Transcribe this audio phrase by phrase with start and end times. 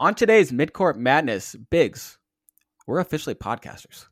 [0.00, 2.18] On today's Midcourt Madness, Biggs,
[2.86, 4.04] we're officially podcasters.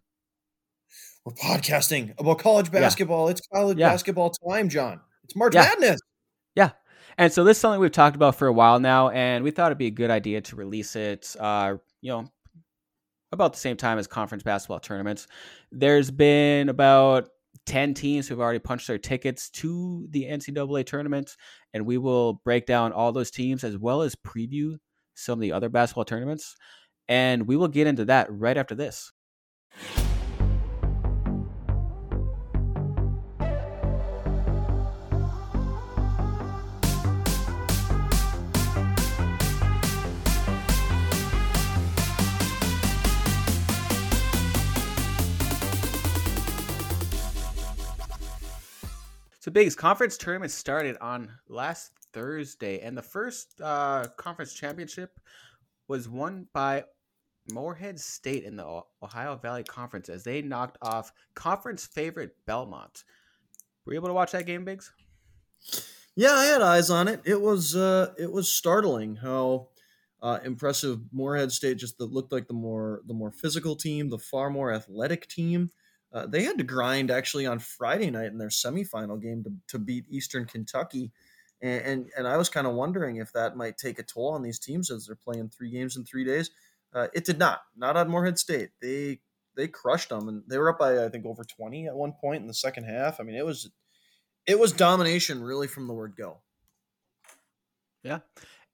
[1.25, 3.27] We're podcasting about college basketball.
[3.27, 3.31] Yeah.
[3.31, 3.91] It's college yeah.
[3.91, 5.01] basketball time, John.
[5.23, 5.63] It's March yeah.
[5.63, 6.01] Madness.
[6.57, 6.71] Yeah.
[7.19, 9.67] And so this is something we've talked about for a while now, and we thought
[9.67, 12.33] it'd be a good idea to release it, uh, you know,
[13.31, 15.29] about the same time as conference basketball tournaments.
[15.71, 17.29] There's been about
[17.67, 21.37] 10 teams who've already punched their tickets to the NCAA tournament,
[21.73, 24.79] and we will break down all those teams as well as preview
[25.17, 26.55] some of the other basketball tournaments.
[27.09, 29.13] And we will get into that right after this.
[49.47, 55.21] So Biggs conference tournament started on last Thursday, and the first uh, conference championship
[55.87, 56.85] was won by
[57.53, 63.05] Morehead State in the Ohio Valley Conference as they knocked off conference favorite Belmont.
[63.85, 64.91] Were you able to watch that game, Biggs?
[66.17, 67.21] Yeah, I had eyes on it.
[67.27, 69.69] It was uh, it was startling how
[70.23, 74.49] uh, impressive Morehead State just looked like the more the more physical team, the far
[74.49, 75.71] more athletic team.
[76.15, 79.79] Uh, they had to grind actually on Friday night in their semifinal game to, to
[79.79, 81.13] beat Eastern Kentucky
[81.63, 84.43] and and, and I was kind of wondering if that might take a toll on
[84.43, 86.51] these teams as they're playing three games in three days.
[86.95, 87.61] Uh, it did not.
[87.77, 88.71] Not on Morehead State.
[88.81, 89.21] They
[89.57, 92.43] they crushed them, and they were up by I think over twenty at one point
[92.43, 93.21] in the second half.
[93.21, 93.71] I mean, it was
[94.47, 96.43] it was domination really from the word go.
[98.03, 98.21] Yeah,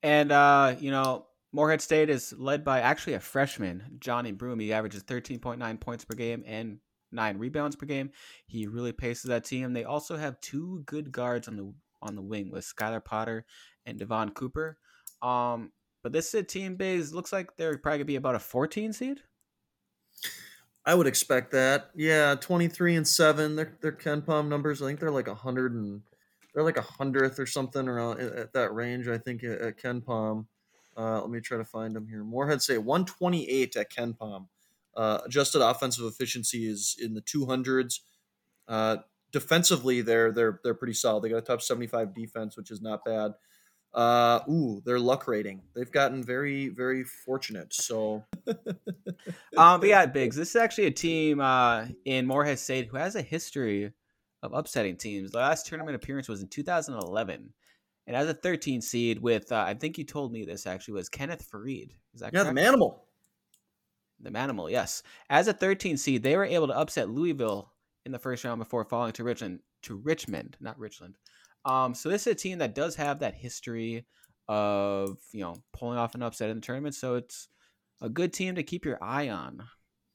[0.02, 4.60] and uh, you know Morehead State is led by actually a freshman, Johni Broome.
[4.60, 6.78] He averages thirteen point nine points per game and
[7.10, 8.10] nine rebounds per game.
[8.46, 9.72] He really paces that team.
[9.72, 11.72] They also have two good guards on the
[12.02, 13.44] on the wing with Skyelar Potter
[13.86, 14.78] and Devon Cooper.
[15.22, 15.72] Um,
[16.02, 19.20] but this is team base looks like they're probably gonna be about a 14 seed.
[20.84, 21.90] I would expect that.
[21.94, 23.54] Yeah, 23 and seven.
[23.54, 24.82] Their their KenPom numbers.
[24.82, 26.02] I think they're like a hundred and
[26.52, 29.08] they're like a hundredth or something around at that range.
[29.08, 30.46] I think at, Ken KenPom.
[30.96, 32.22] Uh, let me try to find them here.
[32.22, 34.48] Morehead say 128 at KenPom.
[34.94, 38.00] Uh, adjusted offensive efficiency is in the 200s.
[38.68, 38.98] Uh,
[39.32, 41.22] defensively, they're they're they're pretty solid.
[41.22, 43.32] They got a top 75 defense, which is not bad.
[43.94, 45.62] Uh, ooh, their luck rating.
[45.74, 47.74] They've gotten very very fortunate.
[47.74, 50.36] So, um, but yeah, Biggs.
[50.36, 53.92] This is actually a team uh, in Morehead State who has a history
[54.42, 55.30] of upsetting teams.
[55.30, 57.52] The last tournament appearance was in 2011.
[58.06, 61.08] And as a 13 seed, with uh, I think you told me this actually was
[61.08, 61.90] Kenneth Faried.
[62.14, 62.56] Is that yeah, correct?
[62.56, 62.98] the Manimal.
[64.20, 65.02] The Manimal, yes.
[65.30, 67.72] As a 13 seed, they were able to upset Louisville
[68.04, 71.16] in the first round before falling to Richmond to Richmond, not Richland.
[71.64, 74.06] Um, so this is a team that does have that history
[74.48, 76.94] of you know pulling off an upset in the tournament.
[76.94, 77.48] So it's
[78.00, 79.62] a good team to keep your eye on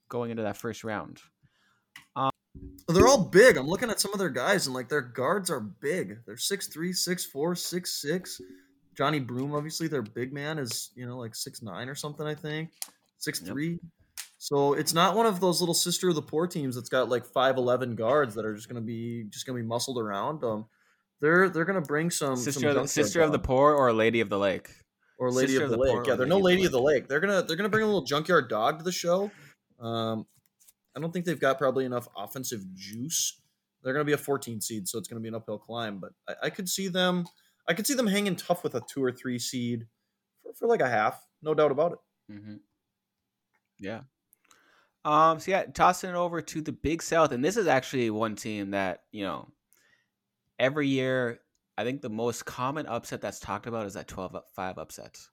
[0.09, 1.21] going into that first round.
[2.15, 2.31] Um,
[2.87, 3.57] they're all big.
[3.57, 6.19] I'm looking at some of their guys and like their guards are big.
[6.25, 8.41] They're six three, six four, six six.
[8.97, 12.25] Johni Broome, obviously, their big man is you know like six nine or something.
[12.25, 12.71] I think
[13.17, 13.79] six three.
[14.37, 17.25] So it's not one of those little sister of the poor teams that's got like
[17.25, 20.43] five eleven guards that are just gonna be just gonna be muscled around.
[20.43, 20.65] Um,
[21.21, 23.93] they're they're gonna bring some sister, some of, the, sister of the poor or a
[23.93, 24.69] lady of the lake
[25.17, 26.07] or lady sister of the, of the lake.
[26.07, 27.07] Yeah, they're no lady of the, of the lake.
[27.07, 29.31] They're gonna they're gonna bring a little junkyard dog to the show.
[29.79, 30.27] Um,
[30.95, 33.41] I don't think they've got probably enough offensive juice.
[33.83, 35.99] They're gonna be a 14 seed, so it's gonna be an uphill climb.
[35.99, 37.25] But I, I could see them.
[37.67, 39.87] I could see them hanging tough with a two or three seed
[40.43, 41.99] for, for like a half, no doubt about it.
[42.31, 42.55] Mm-hmm.
[43.79, 44.01] Yeah,
[45.07, 48.35] um, so yeah, tossing it over to the Big South, and this is actually one
[48.35, 49.47] team that you know
[50.59, 51.39] every year.
[51.77, 54.41] I think the most common upset that's talked about is that 12-5
[54.77, 55.29] upsets,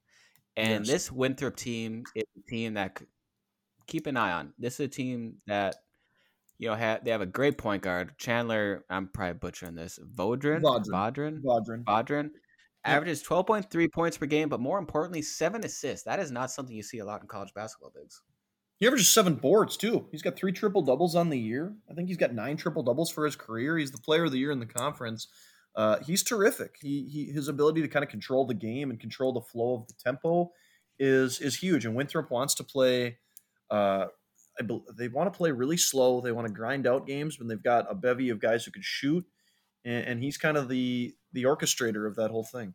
[0.56, 0.92] and yes.
[0.92, 3.02] this Winthrop team is a team that
[3.88, 4.52] keep an eye on.
[4.60, 5.74] This is a team that
[6.58, 8.84] you know have they have a great point guard, Chandler.
[8.88, 9.98] I'm probably butchering this.
[9.98, 12.30] Vaudrin, Vaudrin, Vaudrin, Vaudrin.
[12.86, 16.04] Averages 12.3 points per game, but more importantly, seven assists.
[16.04, 18.22] That is not something you see a lot in college basketball, bigs.
[18.84, 20.08] He averages seven boards too.
[20.10, 21.72] He's got three triple doubles on the year.
[21.90, 23.78] I think he's got nine triple doubles for his career.
[23.78, 25.28] He's the player of the year in the conference.
[25.74, 26.76] Uh, he's terrific.
[26.82, 29.86] He, he his ability to kind of control the game and control the flow of
[29.86, 30.52] the tempo
[30.98, 31.86] is is huge.
[31.86, 33.16] And Winthrop wants to play.
[33.70, 34.08] Uh,
[34.60, 36.20] I, they want to play really slow.
[36.20, 38.82] They want to grind out games when they've got a bevy of guys who can
[38.84, 39.24] shoot,
[39.86, 42.74] and, and he's kind of the the orchestrator of that whole thing.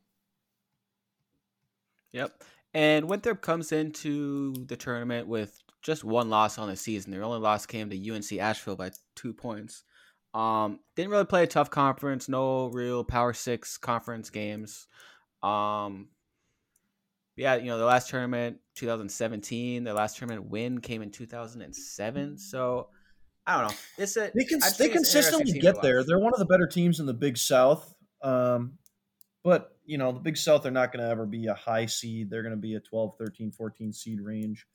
[2.14, 2.32] Yep.
[2.74, 7.12] And Winthrop comes into the tournament with just one loss on the season.
[7.12, 9.84] Their only loss came to UNC Asheville by two points.
[10.34, 12.30] Um, didn't really play a tough conference.
[12.30, 14.88] No real Power Six conference games.
[15.42, 16.10] Um,
[17.36, 19.84] yeah, you know the last tournament, 2017.
[19.84, 22.38] Their last tournament win came in 2007.
[22.38, 22.90] So
[23.48, 23.78] I don't know.
[23.98, 26.04] It's a They can they consistently interesting team to get there.
[26.04, 27.94] They're one of the better teams in the Big South.
[28.22, 28.74] Um,
[29.44, 32.30] but you know, the Big South they're not going to ever be a high seed.
[32.30, 34.68] They're going to be a 12, 13, 14 seed range.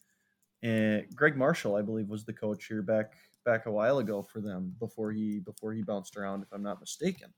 [0.64, 3.12] And Gregg Marshall, I believe, was the coach here back
[3.44, 6.80] back a while ago for them before he before he bounced around, if I'm not
[6.80, 7.32] mistaken.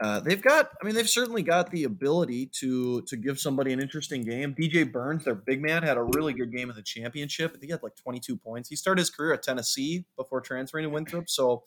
[0.00, 3.80] Uh, they've got, I mean, they've certainly got the ability to to give somebody an
[3.80, 4.54] interesting game.
[4.54, 7.50] DJ Burns, their big man, had a really good game in the championship.
[7.50, 8.68] I think he had like 22 points.
[8.68, 11.28] He started his career at Tennessee before transferring to Winthrop.
[11.28, 11.64] So,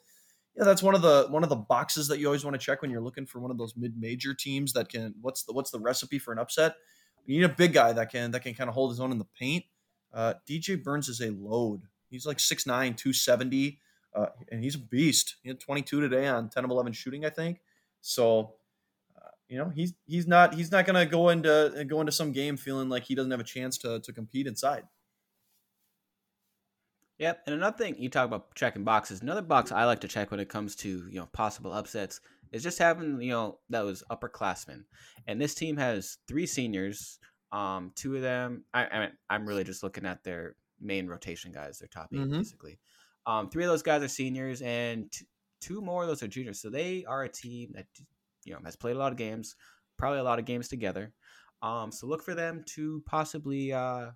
[0.58, 2.82] yeah, that's one of the one of the boxes that you always want to check
[2.82, 5.14] when you're looking for one of those mid major teams that can.
[5.22, 6.76] What's the what's the recipe for an upset?
[7.26, 9.20] You need a big guy that can that can kind of hold his own in
[9.20, 9.66] the paint.
[10.16, 11.82] Uh, DJ Burns is a load.
[12.10, 13.80] He's like 6'9", 270,
[14.16, 15.36] uh, and he's a beast.
[15.44, 17.60] He had 22 today on 10 of 11 shooting, I think.
[18.02, 18.54] So,
[19.18, 22.56] uh, you know, he's he's not he's not gonna go into go into some game
[22.56, 24.84] feeling like he doesn't have a chance to to compete inside.
[27.18, 27.44] Yep.
[27.46, 29.22] And another thing you talk about checking boxes.
[29.22, 32.22] Another box I like to check when it comes to you know possible upsets
[32.52, 34.84] is just having you know those upperclassmen.
[35.28, 37.20] And this team has three seniors.
[37.52, 38.66] Um, two of them.
[38.74, 41.80] I, I mean, I'm really just looking at their main rotation guys.
[41.80, 42.32] Their top 8 Mhm.
[42.32, 42.80] basically.
[43.26, 45.26] Um, three of those guys are seniors, and t-
[45.62, 46.62] two more of those are juniors.
[46.62, 47.88] So they are a team that
[48.44, 49.56] you know has played a lot of games,
[49.98, 51.14] probably a lot of games together.
[51.62, 54.12] Um, so look for them to possibly uh,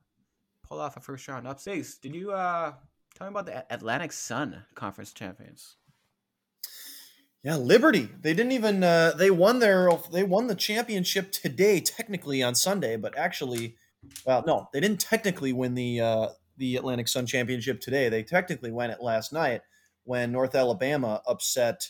[0.64, 1.86] pull off a first round upset.
[2.04, 2.74] Did you uh,
[3.16, 5.78] tell me about the Atlantic Sun Conference champions?
[7.44, 8.10] Yeah, Liberty.
[8.22, 12.98] They didn't even uh, they won their they won the championship today, technically on Sunday,
[12.98, 13.76] but actually,
[14.26, 16.28] well, no, they didn't technically win the uh,
[16.58, 18.10] the Atlantic Sun Championship today.
[18.10, 19.62] They technically won it last night
[20.04, 21.88] when North Alabama upset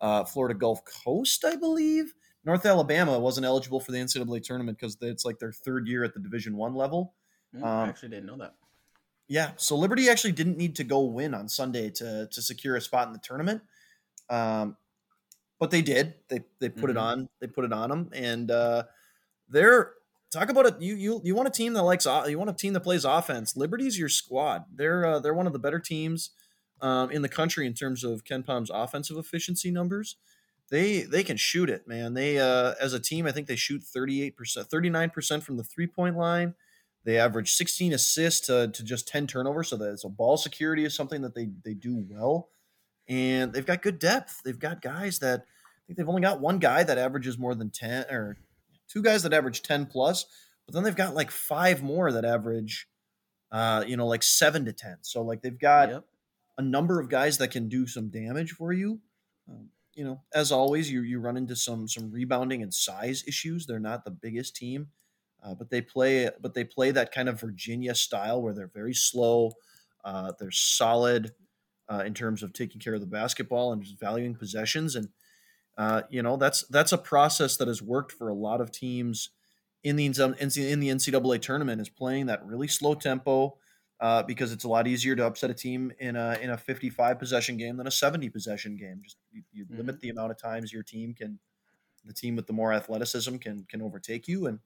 [0.00, 2.14] uh, Florida Gulf Coast, I believe.
[2.44, 6.14] North Alabama wasn't eligible for the NCAA tournament because it's like their third year at
[6.14, 7.14] the Division One level.
[7.54, 8.54] I Um, actually didn't know that.
[9.28, 12.80] Yeah, so Liberty actually didn't need to go win on Sunday to to secure a
[12.80, 13.60] spot in the tournament,
[14.30, 14.76] um,
[15.58, 16.14] but they did.
[16.28, 17.02] They they put it Mhm.
[17.02, 17.28] on.
[17.40, 18.84] They put it on them, and uh,
[19.48, 19.92] they're
[20.30, 20.80] talk about it.
[20.82, 23.56] You you you want a team that likes you want a team that plays offense.
[23.56, 24.64] Liberty's your squad.
[24.74, 26.30] They're uh, they're one of the better teams
[26.80, 30.16] um, in the country in terms of KenPom's offensive efficiency numbers.
[30.68, 32.14] They they can shoot it, man.
[32.14, 35.44] They uh, as a team, I think they shoot thirty eight percent, thirty nine percent
[35.44, 36.54] from the three point line.
[37.04, 39.68] They average 16 assists to, to just 10 turnovers.
[39.68, 42.48] So that so ball security is something that they they do well.
[43.08, 44.42] And they've got good depth.
[44.44, 47.70] They've got guys that I think they've only got one guy that averages more than
[47.70, 48.36] 10 or
[48.88, 50.26] two guys that average 10 plus,
[50.66, 52.88] but then they've got like five more that average
[53.52, 54.98] uh, you know, like seven to 10.
[55.02, 56.04] So like they've got Yep.
[56.58, 59.00] a number of guys that can do some damage for you.
[59.48, 63.66] Um, you know, as always, you you run into some some rebounding and size issues.
[63.66, 64.88] They're not the biggest team,
[65.42, 68.94] uh, but they play but they play that kind of Virginia style where they're very
[68.94, 69.52] slow.
[70.04, 71.32] Uh, they're solid
[71.88, 74.96] uh, in terms of taking care of the basketball and just valuing possessions.
[74.96, 75.08] And
[75.78, 79.30] uh, you know that's that's a process that has worked for a lot of teams
[79.84, 80.12] in the in
[80.80, 83.58] the NCAA tournament is playing that really slow tempo
[84.00, 87.18] uh, because it's a lot easier to upset a team in a in a 55
[87.18, 89.00] possession game than a 70 possession game.
[89.04, 89.76] Just you, you Mhm.
[89.78, 91.38] limit the amount of times your team can,
[92.04, 94.60] the team with the more athleticism can can overtake you, and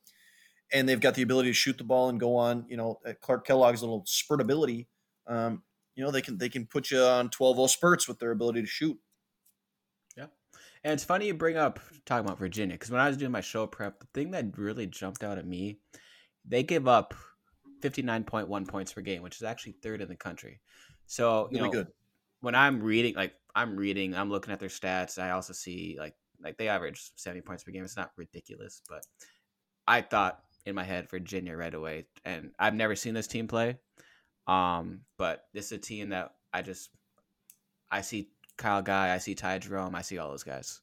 [0.73, 2.67] and they've got the ability to shoot the ball and go on.
[2.69, 4.89] You know, at Clark Kellogg's little spurt ability.
[5.27, 5.63] Um,
[6.01, 8.67] you know, they can they can put you on 12-0 spurts with their ability to
[8.67, 8.99] shoot.
[10.17, 10.29] Yeah,
[10.83, 13.43] and it's funny you bring up talking about Virginia because when I was doing my
[13.43, 15.79] show prep, the thing that really jumped out at me,
[16.49, 17.13] they give up
[17.83, 20.63] 59.1 points per game, which is actually third in the country.
[21.05, 21.89] So, you Really know, good.
[22.41, 25.19] when I'm reading, like I'm reading, I'm looking at their stats.
[25.19, 27.85] I also see like like they average 70 points per game.
[27.85, 29.03] It's not ridiculous, but
[29.87, 33.77] I thought in my head Virginia right away, and I've never seen this team play.
[34.51, 36.91] Um, but this is a team that I just
[37.89, 40.81] I see Kyle Guy, I see Ty Jerome, I see all those guys.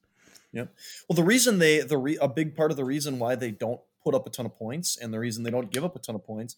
[0.54, 0.74] Yep.
[1.08, 3.82] Well, the reason they the re, a big part of the reason why they don't
[4.02, 6.16] put up a ton of points and the reason they don't give up a ton
[6.16, 6.56] of points,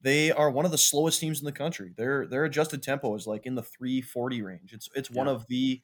[0.00, 1.92] they are one of the slowest teams in the country.
[1.96, 4.72] Their their adjusted tempo is like in the 340 range.
[4.72, 5.82] It's it's one of the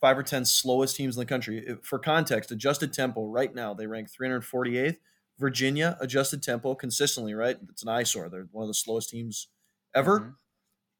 [0.00, 1.76] five or ten slowest teams in the country.
[1.82, 4.98] For context, adjusted tempo right now they rank 348th.
[5.40, 7.56] Virginia adjusted tempo consistently, right?
[7.68, 8.28] It's an eyesore.
[8.28, 9.48] They're one of the slowest teams
[9.94, 10.20] ever.
[10.20, 10.36] Mhm.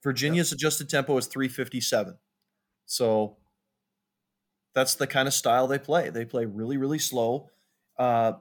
[0.03, 2.19] Virginia's adjusted tempo is 357.
[2.87, 3.39] So
[4.75, 6.11] that's the kind of style they play.
[6.11, 7.51] They play really, really slow.
[7.99, 8.35] Uh,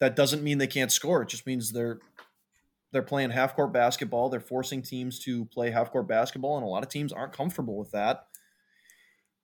[0.00, 1.22] that doesn't mean they can't score.
[1.22, 2.00] It just means they're
[2.92, 4.30] they're playing half court basketball.
[4.30, 7.78] They're forcing teams to play half court basketball, and a lot of teams aren't comfortable
[7.78, 8.26] with that.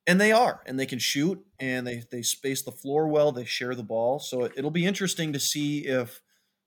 [0.09, 3.33] And they are, and they can shoot, and they they space the floor well.
[3.33, 6.23] They share the ball, so it, it'll be interesting to see if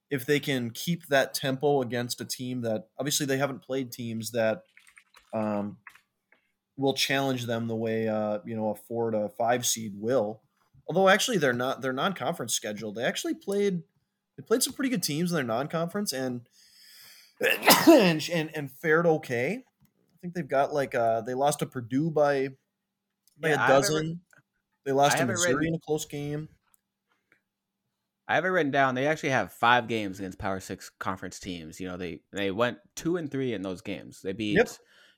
[0.10, 4.32] if they can keep that tempo against a team that obviously they haven't played teams
[4.32, 4.64] that
[5.34, 5.78] um,
[6.78, 10.42] will challenge them the way uh, you know a four to five seed will.
[10.88, 12.96] Although actually they're not they're non-conference scheduled.
[12.96, 13.84] They actually played
[14.38, 16.42] they played some pretty good teams in their non-conference and
[17.88, 19.64] and, and, and fared okay.
[19.64, 22.50] I think they've got like uh they lost to Purdue by
[23.40, 24.08] by Yeah, a dozen.
[24.08, 24.18] re-
[24.86, 26.50] they lost to haven't read- Missouri in a close game.
[28.30, 28.94] I have it written down.
[28.94, 31.80] They actually have five games against Power Six conference teams.
[31.80, 34.22] You know, they they went two and three in those games.
[34.22, 34.70] They beat, Yep.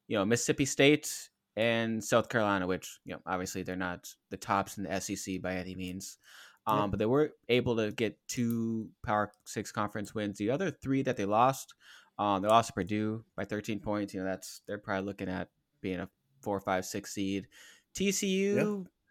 [0.07, 4.77] you know, Mississippi State and South Carolina, which you know obviously they're not the tops
[4.77, 6.17] in the SEC by any means.
[6.65, 6.91] Um, Yep.
[6.91, 10.37] but they were able to get two Power Six conference wins.
[10.37, 11.73] The other three that they lost,
[12.17, 14.13] um, they lost to Purdue by 13 points.
[14.13, 15.49] You know, that's they're probably looking at
[15.81, 16.09] being a
[16.41, 17.47] four, five, six seed.
[17.93, 18.55] TCU,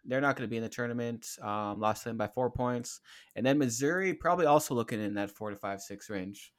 [0.05, 1.27] they're not going to be in the tournament.
[1.41, 3.01] Um, lost to them by four points.
[3.35, 6.53] And then Missouri probably also looking in that four to five, six range.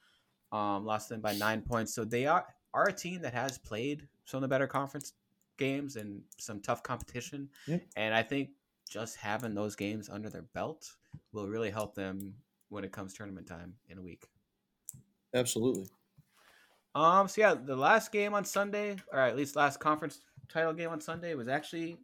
[0.53, 1.95] Um, lost them by nine points.
[1.95, 5.13] So they are are a team that has played some of the better conference
[5.59, 7.49] games and some tough competition.
[7.67, 7.83] Yep.
[7.97, 8.51] And I think
[8.89, 10.91] just having those games under their belt
[11.33, 12.35] will really help them
[12.69, 14.27] when it comes tournament time in a week.
[15.35, 15.89] Absolutely.
[16.95, 17.27] Um.
[17.29, 21.01] So yeah, the last game on Sunday, or at least last conference title game on
[21.01, 21.97] Sunday, was actually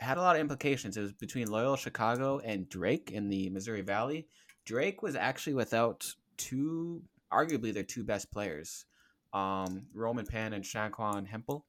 [0.00, 0.96] had a lot of implications.
[0.96, 4.26] It was between Loyola Chicago and Drake in the Missouri Valley.
[4.64, 7.02] Drake was actually without two,
[7.32, 8.86] arguably their two best players,
[9.32, 11.66] um, Roman Penn and ShanQuan Hemphill.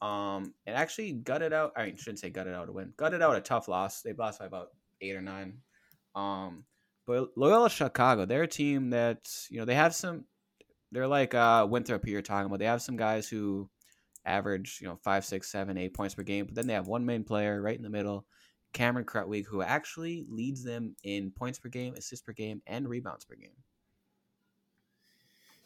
[0.00, 1.72] Um, and actually gutted out.
[1.76, 2.92] I mean, shouldn't say gutted out a win.
[2.96, 4.02] Gutted out a tough loss.
[4.02, 4.68] They lost by about
[5.00, 5.58] eight or nine.
[6.14, 6.64] Um,
[7.06, 10.24] but Loyola Chicago, they're a team that you know they have some.
[10.90, 12.58] They're like uh, Winthrop here talking about.
[12.58, 13.68] They have some guys who
[14.24, 16.46] average you know five, six, seven, eight points per game.
[16.46, 18.26] But then they have one main player right in the middle,
[18.72, 23.24] Cameron Krutwig, who actually leads them in points per game, assists per game, and rebounds
[23.24, 23.56] per game.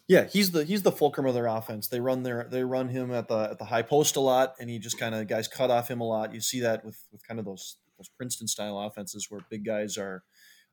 [0.09, 1.89] Yeah, he's the he's the fulcrum of their offense.
[1.89, 4.71] They run their they run him at the at the high post a lot, and
[4.71, 6.33] he just kind of guys cut off him a lot.
[6.33, 9.99] You see that with with kind of those those Princeton style offenses where big guys
[9.99, 10.23] are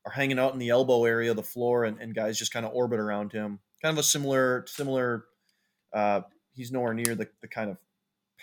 [0.06, 2.66] are hanging out in the elbow area of the floor, and, and guys just kind
[2.66, 3.60] of orbit around him.
[3.82, 5.26] Kind of a similar similar.
[5.92, 6.22] Uh,
[6.54, 7.78] he's nowhere near the, the kind of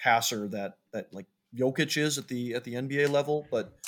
[0.02, 1.26] passer that that like
[1.57, 3.79] Jokic is at the at the NBA level, but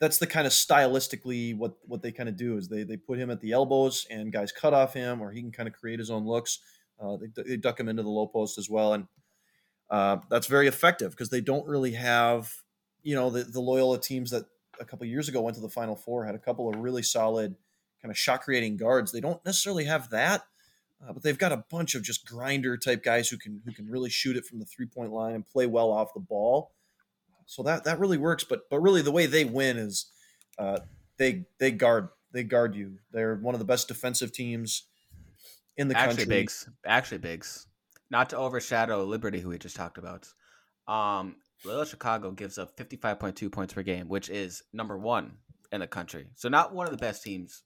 [0.00, 3.18] that's the kind of stylistically what what they kind of do is they they put
[3.18, 5.98] him at the elbows and guys cut off him or he can kind of create
[5.98, 6.58] his own looks.
[7.00, 9.06] Uh, they, they duck him into the low post as well, and
[9.90, 12.52] uh, that's very effective because they don't really have
[13.02, 14.44] you know the, the Loyola teams that
[14.80, 17.54] a couple years ago went to the Final Four had a couple of really solid
[18.00, 19.12] kind of shot creating guards.
[19.12, 20.42] They don't necessarily have that,
[21.06, 23.88] uh, but they've got a bunch of just grinder type guys who can who can
[23.88, 26.72] really shoot it from the three point line and play well off the ball.
[27.46, 28.44] So that that really works.
[28.44, 30.06] But but really the way they win is
[30.58, 30.80] uh,
[31.16, 32.98] they they guard they guard you.
[33.12, 34.84] They're one of the best defensive teams
[35.76, 36.10] in the country.
[36.10, 36.40] actually, country.
[36.40, 36.68] Biggs.
[36.86, 37.66] Actually, Biggs.
[38.10, 40.28] Not to overshadow Liberty, who we just talked about.
[40.88, 45.32] Um, Loyola Chicago gives up 55.2 points per game, which is number one
[45.70, 46.26] in the country.
[46.34, 47.62] So not one of the best teams,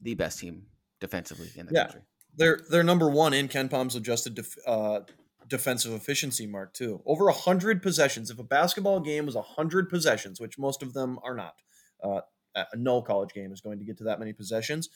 [0.00, 0.66] the best team
[1.00, 1.82] defensively in the Yeah.
[1.84, 2.02] country.
[2.38, 5.00] They're they're number one in KenPom's adjusted def, uh,
[5.48, 7.02] defensive efficiency mark too.
[7.04, 8.30] Over hundred possessions.
[8.30, 11.54] If a basketball game was hundred possessions, which most of them are not,
[12.02, 12.20] uh,
[12.54, 14.88] a- no college game is going to get to that many possessions.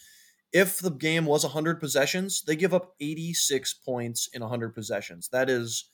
[0.53, 5.29] If the game was hundred possessions, they give up eighty six points in hundred possessions.
[5.33, 5.91] That is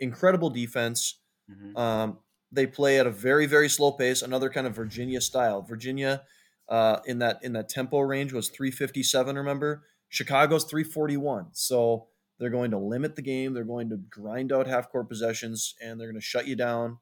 [0.00, 1.20] incredible defense.
[1.50, 1.76] Mhm.
[1.78, 2.18] Um,
[2.50, 4.22] they play at a very very slow pace.
[4.22, 5.62] Another kind of Virginia style.
[5.62, 6.24] Virginia
[6.68, 9.36] uh, in that in that tempo range was 357.
[9.36, 11.48] Remember, Chicago's 341.
[11.52, 12.06] So
[12.38, 13.52] they're going to limit the game.
[13.52, 16.98] They're going to grind out half court possessions, and they're going to shut you down.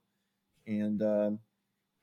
[0.67, 1.39] And um,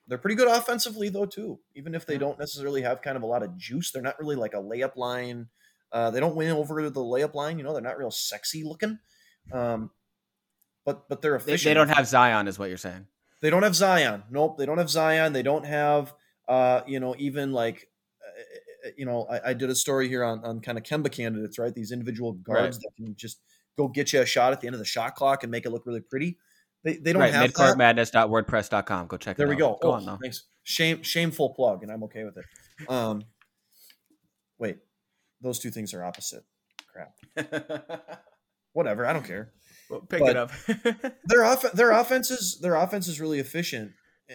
[0.08, 1.60] they're pretty good offensively though too.
[1.76, 4.36] Even if they don't necessarily have kind of a lot of juice, they're not really
[4.36, 5.48] like a layup line.
[5.92, 7.58] Uh, they don't win over the layup line.
[7.58, 9.00] You know, they're not real sexy looking.
[9.52, 9.92] Um,
[10.86, 11.70] but but they're They, efficient.
[11.70, 13.08] they don't have Zion, is what you're saying.
[13.42, 14.24] They don't have Zion.
[14.32, 15.34] Nope, they don't have Zion.
[15.34, 16.14] They don't have,
[16.48, 17.90] uh, you know, even like,
[18.98, 21.74] you know, I, I did a story here on, on kind of Kemba candidates, right?
[21.74, 23.40] These individual guards that can just
[23.78, 25.72] go get you a shot at the end of the shot clock and make it
[25.72, 26.38] look really pretty.
[26.84, 27.78] They, they don't right, have that.
[27.78, 29.08] midcourtmadness.wordpress.com.
[29.08, 29.38] Go check it out.
[29.38, 29.78] There we go.
[29.82, 30.18] Go oh, on, though.
[30.22, 30.44] Thanks.
[30.64, 32.90] Shame, shameful plug, and I'm okay with it.
[32.90, 33.24] Um,
[34.60, 34.78] wait,
[35.42, 36.44] those two things are opposite.
[36.88, 37.14] Crap.
[38.74, 39.06] Whatever.
[39.06, 39.54] I don't care.
[39.90, 40.52] Well, pick But- it up.
[41.26, 43.92] their off their offense is their offense is really efficient.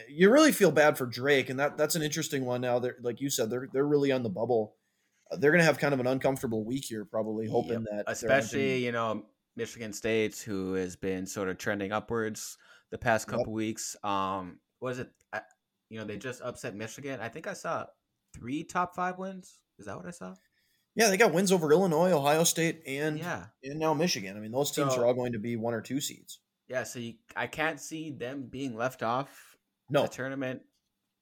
[0.08, 2.60] You really feel bad for Drake, and that that's an interesting one.
[2.60, 4.76] Now, they're like you said, they're they're really on the bubble.
[5.30, 8.84] Uh, they're going to have kind of an uncomfortable week here, probably hoping that especially
[8.84, 9.24] you know
[9.56, 12.58] Michigan State, who has been sort of trending upwards
[12.90, 13.38] the past Yep.
[13.38, 13.96] couple weeks.
[14.04, 15.10] Um, was it?
[15.32, 15.40] I,
[15.88, 17.20] you know, they just upset Michigan.
[17.20, 17.86] I think I saw
[18.34, 19.58] three top five wins.
[19.78, 20.34] Is that what I saw?
[20.94, 23.46] Yeah, they got wins over Illinois, Ohio State, and Yeah.
[23.64, 24.36] and now Michigan.
[24.36, 26.40] I mean, those teams So- are all going to be one or two seeds.
[26.68, 29.56] Yeah, so you, I can't see them being left off
[29.90, 30.62] No, the tournament,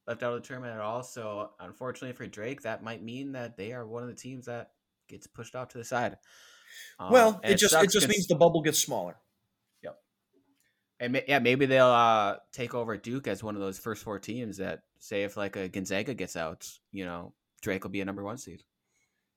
[0.07, 1.03] left out of the tournament at all.
[1.03, 4.71] So unfortunately for Drake, that might mean that they are one of the teams that
[5.09, 6.17] gets pushed off to the side.
[6.99, 9.17] Um, well, and it just it just means the bubble gets smaller.
[9.83, 9.99] Yep.
[11.01, 14.59] And yeah, maybe they'll uh, take over Duke as one of those first four teams
[14.59, 17.33] that say if like a Gonzaga gets out, you know,
[17.63, 18.63] Drake will be a number one seed.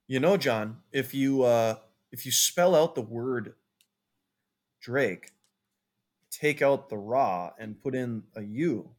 [0.08, 1.76] You know, John, if you uh
[2.12, 3.54] if you spell out the word
[4.82, 5.32] Drake,
[6.32, 8.92] take out the raw and put in a U,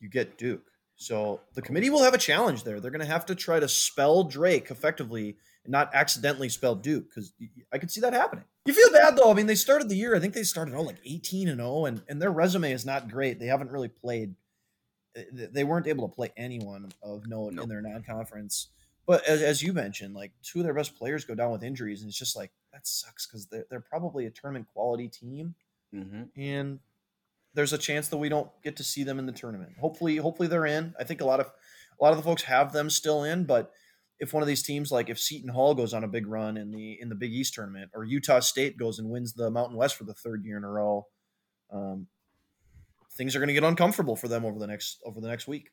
[0.00, 0.62] you get Duke.
[0.96, 2.80] So the committee will have a challenge there.
[2.80, 7.08] They're going to have to try to spell Drake effectively and not accidentally spell Duke
[7.08, 7.32] because
[7.72, 8.44] I could see that happening.
[8.64, 9.30] You feel bad though.
[9.30, 10.14] I mean, they started the year.
[10.16, 13.08] I think they started out like eighteen and zero, and and their resume is not
[13.10, 13.38] great.
[13.38, 14.34] They haven't really played.
[15.14, 17.62] they- They weren't able to play anyone of note Nope.
[17.64, 18.68] in their non-conference.
[19.06, 22.02] But as, as you mentioned, like two of their best players go down with injuries,
[22.02, 25.54] and it's just like that sucks because they're, they're probably a tournament quality team,
[25.94, 26.24] Mm-hmm.
[26.38, 26.78] and
[27.58, 29.72] there's a chance that we don't get to see them in the tournament.
[29.80, 30.94] Hopefully, hopefully they're in.
[30.96, 33.72] I think a lot of a lot of the folks have them still in, but
[34.20, 36.70] if one of these teams, like if Seton Hall goes on a big run in
[36.70, 39.96] the in the Big East tournament, or Utah State goes and wins the Mountain West
[39.96, 41.08] for the third year in a row,
[41.72, 42.06] um,
[43.16, 45.70] things are going to get uncomfortable for them over the next over the next week.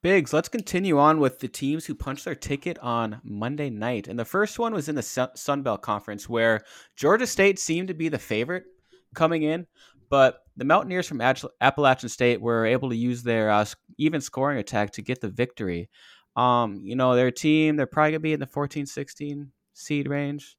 [0.00, 4.06] Biggs, let's continue on with the teams who punched their ticket on Monday night.
[4.06, 5.02] And the first one was in the
[5.34, 6.62] Sun Belt Conference, where
[6.94, 8.66] Georgia State seemed to be the favorite
[9.14, 9.66] coming in,
[10.10, 13.64] but the Mountaineers from Appalachian State were able to use their uh,
[13.96, 15.88] even scoring attack to get the victory.
[16.36, 20.08] Um, you know, their team, they're probably going to be in the 14 16 seed
[20.08, 20.56] range.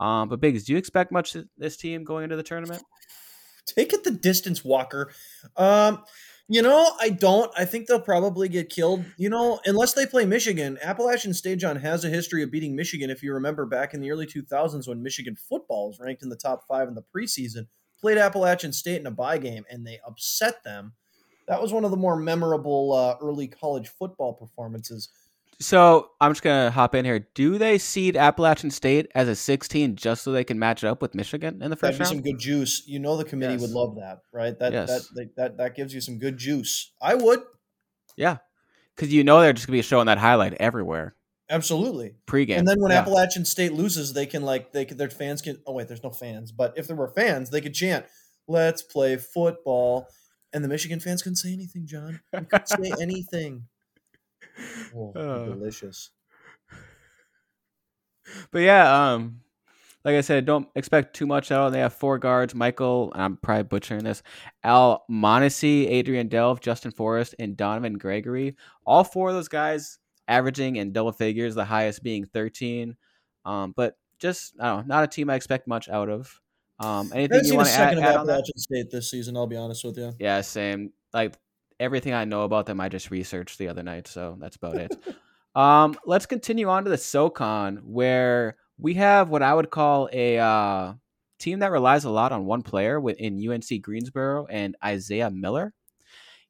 [0.00, 2.82] Um, but Biggs, do you expect much this team going into the tournament?
[3.66, 5.12] Take it the distance, Walker.
[5.56, 6.04] Um,
[6.50, 7.52] you know, I don't.
[7.58, 9.04] I think they'll probably get killed.
[9.18, 10.78] You know, unless they play Michigan.
[10.82, 13.10] Appalachian State John has a history of beating Michigan.
[13.10, 16.36] If you remember back in the early 2000s when Michigan football was ranked in the
[16.36, 17.66] top five in the preseason,
[18.00, 20.94] played Appalachian State in a bye game and they upset them.
[21.46, 25.08] That was one of the more memorable uh, early college football performances.
[25.60, 27.26] So I'm just gonna hop in here.
[27.34, 31.02] Do they seed Appalachian State as a 16 just so they can match it up
[31.02, 32.84] with Michigan in the first That'd be some good juice.
[32.86, 34.56] You know, the committee would love that, right?
[34.58, 34.88] That Yes.
[34.88, 36.92] that, that that that gives you some good juice.
[37.02, 37.40] I would
[38.16, 38.36] Yeah,
[38.94, 41.16] because you know they're just gonna be showing that highlight everywhere
[41.50, 42.14] absolutely.
[42.26, 42.58] pregame.
[42.58, 43.00] And then when yeah.
[43.00, 45.58] Appalachian State loses, they can like they can their fans can.
[45.66, 46.52] Oh wait, there's no fans.
[46.52, 48.06] But if there were fans, they could chant,
[48.46, 50.08] "Let's play football,"
[50.52, 51.86] and the Michigan fans couldn't say anything.
[51.86, 53.64] John, they couldn't say anything.
[54.94, 55.44] Oh, Uh.
[55.46, 56.10] delicious.
[58.50, 59.40] But yeah, um,
[60.04, 61.66] like I said, don't expect too much out.
[61.68, 63.10] of They have four guards: Michael.
[63.14, 64.22] I'm probably butchering this.
[64.64, 68.54] Almonacy, Adrian Delph, Justin Forrest, and Donovan Gregory.
[68.86, 69.98] All four of those guys
[70.28, 72.96] averaging in double figures, the highest being 13.
[73.44, 76.40] Um, but just I don't know, not a team I expect much out of.
[76.80, 78.46] Um, anything you want to add, add on that?
[78.56, 79.36] State this season.
[79.36, 80.12] I'll be honest with you.
[80.20, 80.92] Yeah, same.
[81.12, 81.36] Like
[81.80, 84.96] everything I know about them, I just researched the other night, so that's about it.
[85.56, 90.38] um, let's continue on to the SoCon, where we have what I would call a
[90.38, 90.92] uh,
[91.38, 95.74] team that relies a lot on one player within UNC Greensboro and Isaiah Miller.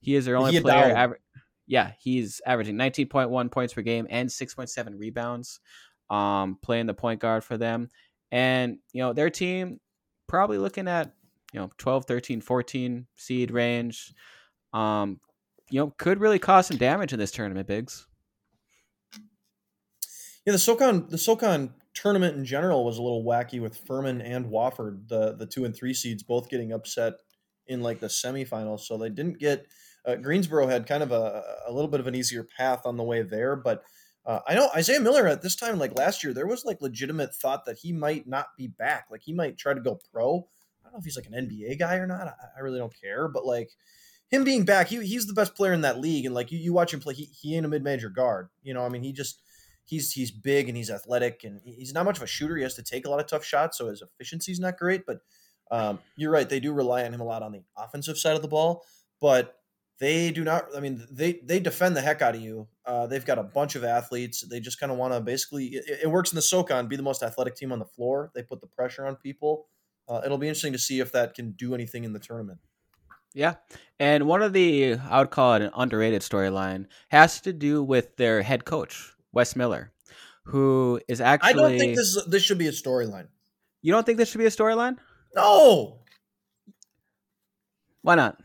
[0.01, 0.95] He is their only He player.
[0.97, 1.21] Aver-
[1.69, 5.61] yeah, he's averaging 19.1 points per game and 6.7 rebounds.
[6.11, 7.91] Um, playing the point guard for them,
[8.33, 9.79] and you know their team
[10.27, 11.13] probably looking at
[11.53, 14.13] you know 12 13 14 seed range
[14.73, 15.19] um
[15.71, 18.07] you know could really cause some damage in this tournament bigs
[20.47, 24.47] Yeah, the SoCon the SoCon tournament in general was a little wacky with Furman and
[24.47, 27.15] Wofford, the the two and three seeds, both getting upset
[27.67, 28.81] in like the semifinals.
[28.81, 29.67] So they didn't get
[30.07, 33.03] uh, Greensboro had kind of a, a little bit of an easier path on the
[33.03, 33.83] way there, but
[34.29, 37.35] uh, I know Isaiah Miller at this time, like last year, there was like legitimate
[37.35, 39.07] thought that he might not be back.
[39.11, 40.47] Like he might try to go pro.
[40.83, 42.29] I don't know if he's like an NBA guy or not.
[42.29, 43.71] I, I really don't care, but like
[44.31, 46.27] him being back, he, he's the best player in that league.
[46.27, 48.51] And like you, you watch him play, he, he ain't a mid major guard.
[48.63, 49.41] You know, I mean, he just
[49.85, 52.57] he's he's big and he's athletic and he's not much of a shooter.
[52.57, 55.07] He has to take a lot of tough shots, so his efficiency's not great.
[55.07, 55.21] But
[55.71, 58.43] um, you're right; they do rely on him a lot on the offensive side of
[58.43, 58.85] the ball.
[59.21, 59.58] But
[60.01, 60.67] they do not.
[60.77, 62.69] I mean, they they defend the heck out of you.
[62.87, 64.43] Uh, they've got a bunch of athletes.
[64.49, 65.67] They just kind of want to basically.
[65.67, 68.31] It, it works in the SoCon, be the most athletic team on the floor.
[68.35, 69.67] They put the pressure on people.
[70.09, 72.59] Uh, it'll be interesting to see if that can do anything in the tournament.
[73.35, 73.57] yeah
[74.01, 78.17] and one of the i would call it an underrated storyline has to do with
[78.17, 79.93] their head coach wes miller
[80.45, 83.29] who is actually I don't think this is, this should be a storyline.
[83.83, 84.97] you don't think this should be a storyline
[85.37, 85.99] No,
[88.01, 88.39] why not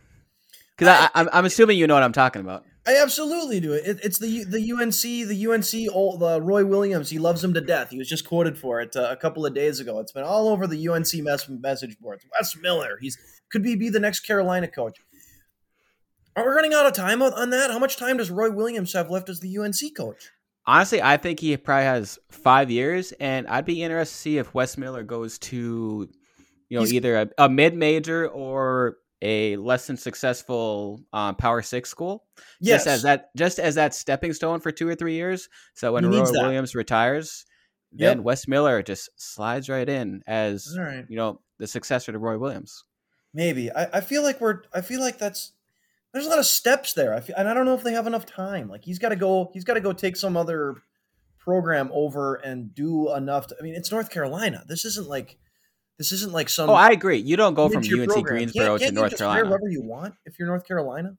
[0.78, 3.72] because I, I, I'm, I'm assuming you know what i'm talking about I absolutely do
[3.74, 3.86] it.
[3.86, 4.00] it.
[4.04, 7.10] It's the the UNC the UNC old, the Roy Williams.
[7.10, 7.92] He loves him to death.
[7.92, 10.00] He was just quoted for it uh, a couple of days ago.
[10.00, 12.26] It's been all over the UNC mess, message boards.
[12.34, 12.98] Wes Miller.
[13.00, 13.18] He's
[13.50, 14.98] could be be the next Carolina coach.
[16.36, 17.72] Are we running out of time on, on that?
[17.72, 20.32] How much time does Roy Williams have left as the UNC coach?
[20.66, 24.54] Honestly, I think he probably has five years, and I'd be interested to see if
[24.54, 26.10] Wes Miller goes to,
[26.70, 31.62] you know, He's, either a, a mid major or a less than successful um, Power
[31.62, 32.26] Six school.
[32.60, 32.84] Yes.
[32.84, 35.48] Just as that, just as that stepping stone for two or three years.
[35.74, 37.46] So when Roy Williams retires,
[37.94, 38.12] yep.
[38.12, 41.06] then Wes Miller just slides right in as right.
[41.08, 42.84] you know the successor to Roy Williams.
[43.34, 45.54] Maybe I, I feel like we're I feel like that's
[46.12, 47.14] there's a lot of steps there.
[47.14, 48.68] I feel, and I don't know if they have enough time.
[48.68, 50.76] Like he's got to go he's got to go take some other
[51.40, 53.48] program over and do enough.
[53.48, 54.64] To, I mean, it's North Carolina.
[54.68, 55.38] This isn't like
[55.98, 56.70] this isn't like some.
[56.70, 57.18] Oh, I agree.
[57.18, 58.24] You don't go from UNC program.
[58.24, 59.46] Greensboro can't, can't to North Carolina.
[59.46, 61.18] Wherever you want, if you're North Carolina.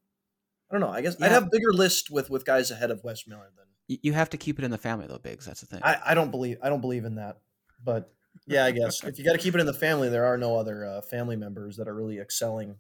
[0.71, 0.95] I don't know.
[0.95, 1.27] I guess yeah.
[1.27, 3.65] I'd have bigger list with with guys ahead of Wes Miller than.
[3.87, 5.45] You have to keep it in the family though, Biggs.
[5.45, 5.81] That's the thing.
[5.85, 7.39] I, I don't believe I don't believe in that,
[7.85, 8.11] but
[8.47, 10.57] yeah, I guess if you got to keep it in the family, there are no
[10.57, 12.77] other uh, family members that are really excelling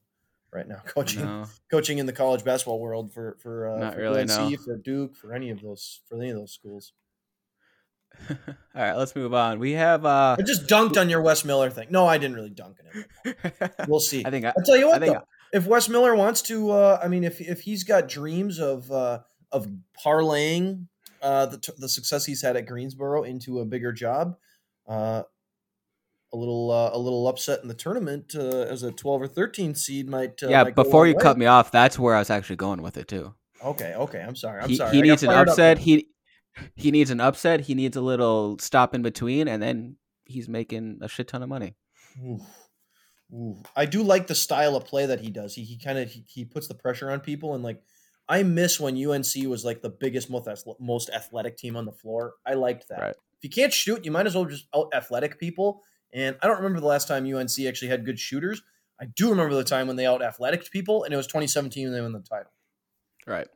[0.50, 1.46] right now, coaching no.
[1.70, 4.56] coaching in the college basketball world for for uh, not for really UNC, no.
[4.56, 6.92] for Duke, for any of those for any of those schools.
[8.30, 9.58] All right, let's move on.
[9.58, 11.88] We have uh I just dunked on your Wes Miller thing.
[11.90, 13.70] No, I didn't really dunk on him.
[13.88, 14.24] We'll see.
[14.24, 15.14] I think I, will tell you what though.
[15.14, 15.20] I,
[15.52, 19.20] if Wes Miller wants to uh I mean if if he's got dreams of uh
[19.52, 19.68] of
[20.04, 20.86] parlaying
[21.22, 24.36] uh the the success he's had at Greensboro into a bigger job,
[24.86, 25.22] uh
[26.34, 29.74] a little uh, a little upset in the tournament uh, as a 12 or 13
[29.74, 32.56] seed might uh, yeah might before you cut me off that's where i was actually
[32.56, 33.32] going with it too
[33.64, 36.08] okay okay i'm sorry i'm he, sorry he needs an upset he
[36.74, 37.60] he needs an upset.
[37.60, 41.48] He needs a little stop in between, and then he's making a shit ton of
[41.48, 41.74] money.
[42.22, 42.40] Ooh.
[43.32, 43.56] Ooh.
[43.74, 45.54] I do like the style of play that he does.
[45.54, 47.82] He he kind of he, he, puts the pressure on people, and like
[48.28, 52.34] I miss when UNC was like the biggest most most athletic team on the floor.
[52.46, 53.00] I liked that.
[53.00, 53.16] Right.
[53.36, 55.82] If you can't shoot, you might as well just out athletic people.
[56.12, 58.62] And I don't remember the last time UNC actually had good shooters.
[59.00, 61.92] I do remember the time when they out athletic people, and it was 2017 when
[61.92, 62.52] they won the title.
[63.26, 63.48] Right.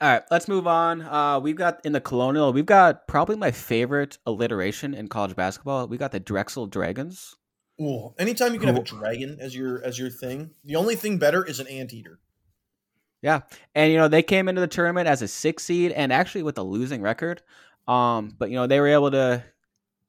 [0.00, 1.02] All right, let's move on.
[1.02, 5.88] Uh, we've got in the Colonial, we've got probably my favorite alliteration in college basketball.
[5.88, 7.34] We got the Drexel Dragons.
[7.80, 11.18] Ooh, anytime you can have a dragon as your as your thing, the only thing
[11.18, 12.20] better is an anteater.
[13.22, 13.40] Yeah,
[13.74, 16.58] and you know they came into the tournament as a six seed and actually with
[16.58, 17.42] a losing record.
[17.88, 19.44] Um, but you know they were able to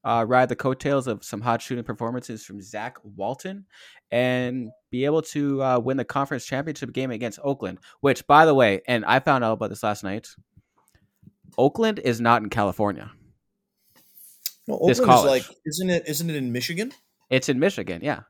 [0.04, 3.66] uh, ride the coattails of some hot shooting performances from Zach Walton
[4.12, 7.80] and be able to uh, win the conference championship game against Oakland.
[8.02, 10.28] Which, by the way, and I found out about this last night.
[11.58, 13.12] Oakland is not in California.
[14.68, 16.04] No, Oakland is like, isn't it?
[16.08, 16.92] Isn't it in Michigan?
[17.30, 18.02] It's in Michigan.
[18.04, 18.22] Yeah.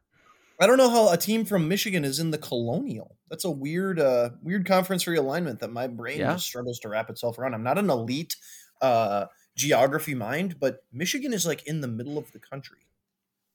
[0.61, 3.15] I don't know how a team from Michigan is in the Colonial.
[3.29, 6.33] That's a weird, uh, weird conference realignment that my brain yeah.
[6.33, 7.53] just struggles to wrap itself around.
[7.53, 8.35] I'm not an elite
[8.81, 12.79] uh, geography mind, but Michigan is like in the middle of the country,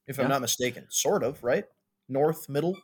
[0.06, 0.24] if yeah.
[0.24, 0.86] I'm not mistaken.
[0.88, 1.64] Sort of, right?
[2.08, 2.76] North, middle.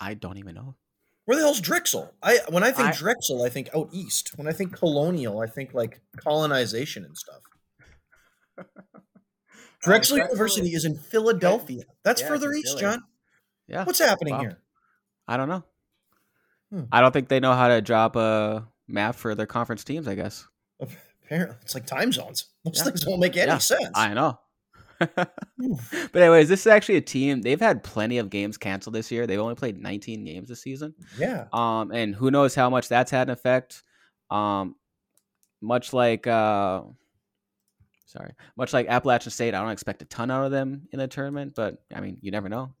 [0.00, 0.76] I don't even know.
[1.24, 2.12] Where the hell's Drexel?
[2.22, 4.32] I when I think I, Drexel, I think out east.
[4.36, 8.66] When I think colonial, I think like colonization and stuff.
[9.82, 11.84] Drexel, uh, University is in Philadelphia.
[12.04, 13.02] That's yeah, further east, John.
[13.68, 13.84] Yeah.
[13.84, 14.58] What's happening here?
[15.26, 15.64] I don't know.
[16.70, 16.82] Hmm.
[16.92, 20.06] I don't think they know how to drop a map for their conference teams.
[20.06, 20.46] I guess.
[21.24, 22.50] Apparently, it's like time zones.
[22.64, 22.84] Those yeah.
[22.84, 23.90] things don't make any yeah, sense.
[23.94, 24.38] I know.
[24.98, 27.42] But anyways, this is actually a team.
[27.42, 29.26] They've had plenty of games canceled this year.
[29.26, 30.94] They've only played 19 games this season.
[31.18, 31.46] Yeah.
[31.52, 33.82] Um, and who knows how much that's had an effect.
[34.30, 34.76] Um,
[35.60, 36.82] much like uh,
[38.06, 41.08] sorry, much like Appalachian State, I don't expect a ton out of them in the
[41.08, 42.74] tournament, but I mean, you never know.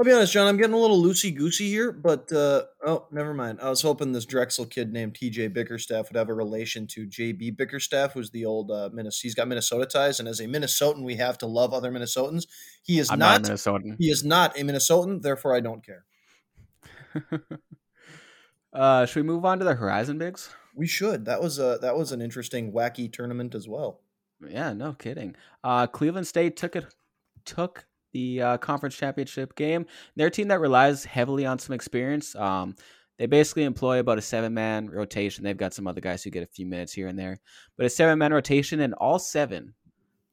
[0.00, 0.46] I'll be honest, John.
[0.46, 3.58] I'm getting a little loosey goosey here, but uh, oh, never mind.
[3.60, 5.48] I was hoping this Drexel kid named T.J.
[5.48, 7.50] Bickerstaff would have a relation to J.B.
[7.50, 9.20] Bickerstaff, who's the old uh, Minnesota.
[9.24, 12.46] He's got Minnesota ties, and as a Minnesotan, we have to love other Minnesotans.
[12.82, 13.96] He is I'm not, not Minnesotan.
[13.98, 15.20] He is not a Minnesotan.
[15.20, 16.06] Therefore, I don't care.
[18.72, 20.48] uh, should we move on to the Horizon Bigs?
[20.74, 21.26] We should.
[21.26, 24.00] That was a that was an interesting, wacky tournament as well.
[24.48, 25.36] Yeah, no kidding.
[25.62, 26.86] Uh, Cleveland State took it
[27.44, 29.86] took the uh, conference championship game.
[30.16, 32.34] They're a team that relies heavily on some experience.
[32.34, 32.74] Um,
[33.18, 35.44] they basically employ about a seven man rotation.
[35.44, 37.38] They've got some other guys who get a few minutes here and there,
[37.76, 39.74] but a seven man rotation, and all seven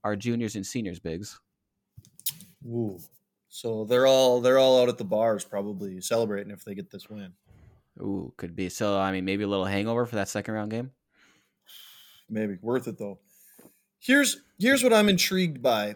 [0.03, 0.99] are juniors and seniors.
[0.99, 1.39] Bigs.
[2.65, 2.97] Ooh,
[3.49, 7.09] so they're all they're all out at the bars, probably celebrating if they get this
[7.09, 7.33] win.
[7.99, 8.69] Ooh, could be.
[8.69, 10.91] So I mean, maybe a little hangover for that second round game.
[12.29, 13.19] Maybe worth it though.
[13.99, 15.95] Here's here's what I'm intrigued by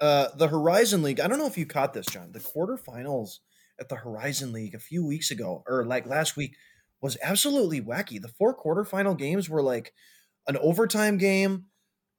[0.00, 1.20] uh, the Horizon League.
[1.20, 2.32] I don't know if you caught this, John.
[2.32, 3.38] The quarterfinals
[3.80, 6.54] at the Horizon League a few weeks ago or like last week
[7.00, 8.20] was absolutely wacky.
[8.20, 9.92] The four quarterfinal games were like
[10.46, 11.66] an overtime game,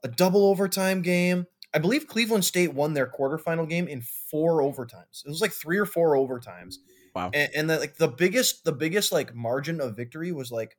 [0.03, 1.45] a double overtime game.
[1.73, 5.23] I believe Cleveland State won their quarterfinal game in four overtimes.
[5.25, 6.75] It was like three or four overtimes.
[7.13, 7.31] Wow.
[7.33, 10.77] And, and the, like the biggest, the biggest like margin of victory was like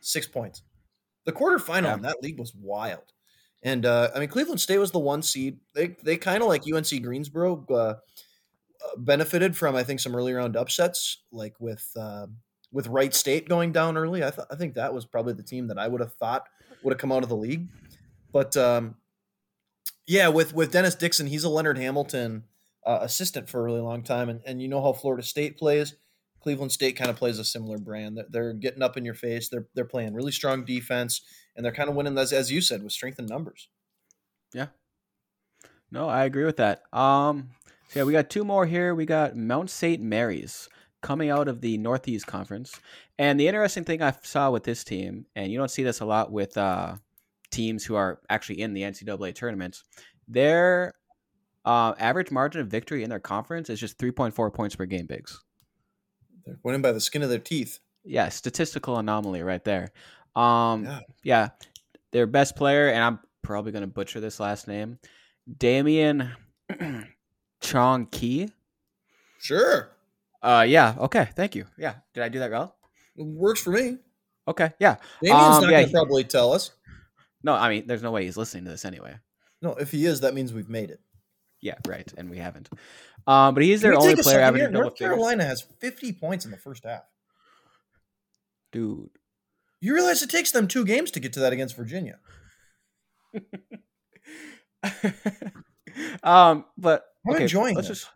[0.00, 0.62] six points.
[1.24, 1.94] The quarterfinal Yeah.
[1.94, 3.12] in that league was wild.
[3.62, 5.58] And uh, I mean, Cleveland State was the one seed.
[5.74, 7.94] They they kind of like UNC Greensboro uh,
[8.96, 12.26] benefited from I think some early round upsets, like with uh,
[12.72, 14.22] with Wright State going down early.
[14.22, 16.48] I th- I think that was probably the team that I would have thought
[16.82, 17.68] would have come out of the league.
[18.32, 18.96] But um,
[20.06, 22.44] yeah, with with Dennis Dixon, he's a Leonard Hamilton
[22.86, 25.94] uh, assistant for a really long time, and and you know how Florida State plays.
[26.40, 28.16] Cleveland State kind of plays a similar brand.
[28.16, 29.48] They're, they're getting up in your face.
[29.48, 31.22] They're they're playing really strong defense,
[31.58, 33.68] and they're kind of winning as as you said with strength and numbers.
[34.54, 34.68] Yeah.
[35.90, 36.82] No, I agree with that.
[36.92, 37.50] Um,
[37.88, 38.94] so yeah, we got two more here.
[38.94, 40.00] We got Mount St.
[40.00, 40.68] Mary's
[41.02, 42.80] coming out of the Northeast Conference,
[43.18, 46.04] and the interesting thing I saw with this team, and you don't see this a
[46.04, 46.94] lot with uh,
[47.50, 49.82] teams who are actually in the NCAA tournaments,
[50.28, 50.94] their
[51.64, 54.86] uh, average margin of victory in their conference is just three point four points per
[54.86, 55.06] game.
[55.06, 55.42] Bigs.
[56.46, 57.80] They're winning by the skin of their teeth.
[58.04, 59.90] Yeah, statistical anomaly right there.
[60.38, 61.00] Um, Yeah.
[61.22, 61.48] yeah,
[62.12, 64.98] their best player, and I'm probably going to butcher this last name,
[65.58, 66.30] Damian
[67.60, 68.50] Chong Qui.
[69.40, 69.90] Sure,
[70.42, 70.94] Uh, yeah.
[70.98, 71.28] Okay.
[71.34, 71.64] Thank you.
[71.78, 71.94] Yeah.
[72.14, 72.76] Did I do that well?
[73.16, 73.98] it works for me.
[74.46, 74.72] Okay.
[74.78, 74.96] Yeah.
[75.22, 76.70] Damien's Um, not yeah, going to probably tell us.
[77.42, 79.16] No, I mean, there's no way he's listening to this anyway.
[79.62, 81.00] No, if he is, that means we've made it.
[81.60, 81.74] Yeah.
[81.86, 82.12] Right.
[82.16, 82.68] And we haven't.
[83.26, 84.42] Um, but he's their only player second here?
[84.46, 85.14] averaging double North figures.
[85.14, 87.02] Carolina has 50 points in the first half.
[88.72, 89.10] Dude.
[89.80, 92.18] You realize it takes them two games to get to that against Virginia.
[96.22, 98.00] um, but I'm okay, enjoying let's this.
[98.00, 98.10] just.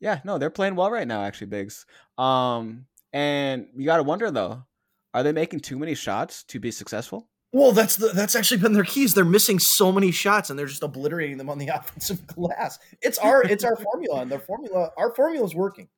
[0.00, 0.20] Yeah.
[0.24, 1.22] No, they're playing well right now.
[1.22, 1.86] Actually, Biggs.
[2.18, 4.64] Um, and you got to wonder though,
[5.12, 7.28] are they making too many shots to be successful?
[7.52, 9.14] Well, that's the, that's actually been their keys.
[9.14, 12.78] They're missing so many shots, and they're just obliterating them on the offensive glass.
[13.00, 15.88] It's our it's our formula, and their formula our formula is working.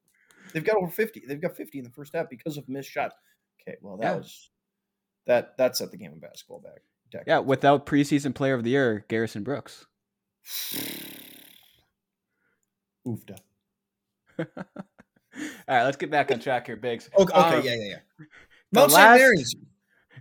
[0.52, 1.22] They've got over fifty.
[1.26, 3.14] They've got fifty in the first half because of missed shots.
[3.62, 4.16] Okay, well that Yeah.
[4.16, 4.50] was
[5.26, 6.82] that that set the game of basketball back.
[7.10, 7.38] decades Yeah.
[7.38, 9.86] Without preseason player of the year, Garrison Brooks.
[13.06, 13.38] oofda.
[14.38, 14.46] All
[15.68, 17.10] right, let's get back on track here, Biggs.
[17.18, 18.26] Okay, okay, Um, yeah, yeah, yeah.
[18.72, 19.18] Mount St.
[19.18, 19.54] Mary's.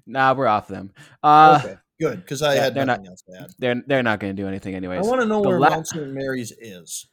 [0.06, 0.92] Nah, we're off them.
[1.24, 3.52] Uh, okay, good because I yeah, had they're nothing else to add.
[3.58, 5.06] they're they're not going to do anything anyways.
[5.06, 6.08] I want to know the where la- Mount St.
[6.08, 7.08] Mary's is.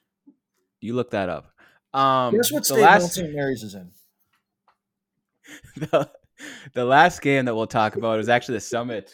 [0.80, 1.46] You look that up.
[1.94, 3.32] Um, Guess what state Mount St.
[3.34, 3.90] Mary's is in?
[5.76, 6.10] the,
[6.74, 9.12] the last game that we'll talk about is actually the Summit,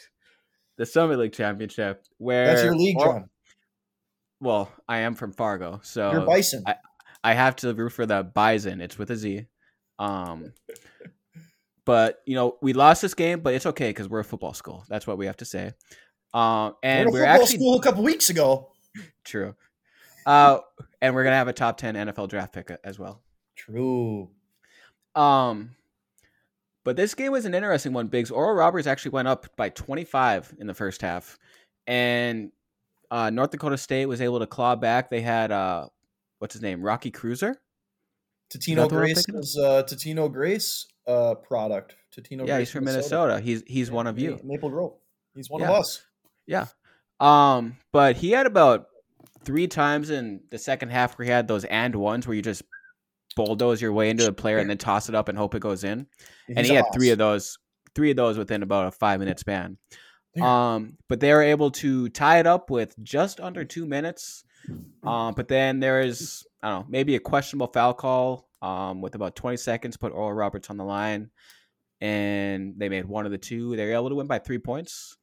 [0.77, 2.05] the Summit League Championship.
[2.19, 3.29] Where That's your league, John.
[4.41, 6.63] Well, I am from Fargo, so You're Bison.
[6.67, 6.77] I-
[7.25, 8.81] I have to root for the Bison.
[8.81, 9.47] It's with a Z.
[9.99, 10.53] Um,
[11.85, 14.85] but you know we lost this game, but it's okay because we're a football school.
[14.89, 15.73] That's what we have to say.
[16.35, 18.73] Um, and We're we're football actually school a couple weeks ago.
[19.25, 19.55] true.
[20.27, 20.59] Uh,
[21.01, 23.23] and we're gonna have a top ten NFL draft pick as well.
[23.57, 24.31] True.
[25.15, 25.71] Um,
[26.89, 28.07] but this game was an interesting one.
[28.07, 31.39] Biggs Oral Roberts actually went up by 25 in the first half,
[31.87, 32.51] and
[33.11, 35.11] uh, North Dakota State was able to claw back.
[35.11, 35.89] They had uh,
[36.39, 37.57] what's his name, Rocky Kreuser.
[38.51, 41.95] Totino that the one I'm Grace is uh, Totino Grace uh, product.
[42.11, 42.47] Tatino.
[42.47, 43.39] yeah, Grace, he's from Minnesota.
[43.39, 44.41] He's he's Yeah, one of you.
[44.43, 44.95] Maple Grove.
[45.35, 46.07] He's one of us.
[46.47, 46.69] Yeah.
[47.21, 48.87] Um, but he had about
[49.45, 52.63] three times in the second half where he had those and ones where you just
[53.39, 55.85] bulldoze your way into a player and then toss it up and hope it goes
[55.85, 56.07] in.
[56.49, 57.57] and He's he had three of those
[57.95, 59.79] three of those within about a five minute span.
[60.43, 64.45] Um but they were able to tie it up with just under two minutes.
[65.05, 69.15] Um but then there is i don't know maybe a questionable foul call um with
[69.15, 71.31] about 20 seconds put oral roberts on the line
[72.01, 73.77] and they made one of the two.
[73.77, 75.17] They were able to win by three points.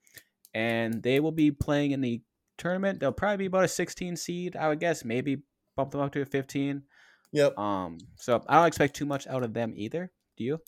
[0.53, 2.21] And they will be playing in the
[2.57, 2.99] tournament.
[2.99, 5.43] They'll probably be about a 16 seed i would guess maybe
[5.75, 6.83] bump them up to a 15
[7.35, 7.57] Yep.
[7.57, 10.59] um so i don't expect too much out of them either do you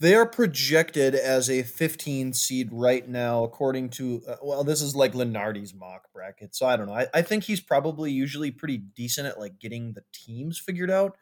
[0.00, 4.94] They are projected as a 15 seed right now, according to, uh, well, this is
[4.94, 6.54] like Lunardi's mock bracket.
[6.54, 6.94] So I don't know.
[6.94, 11.16] I, I think he's probably usually pretty decent at like getting the teams figured out.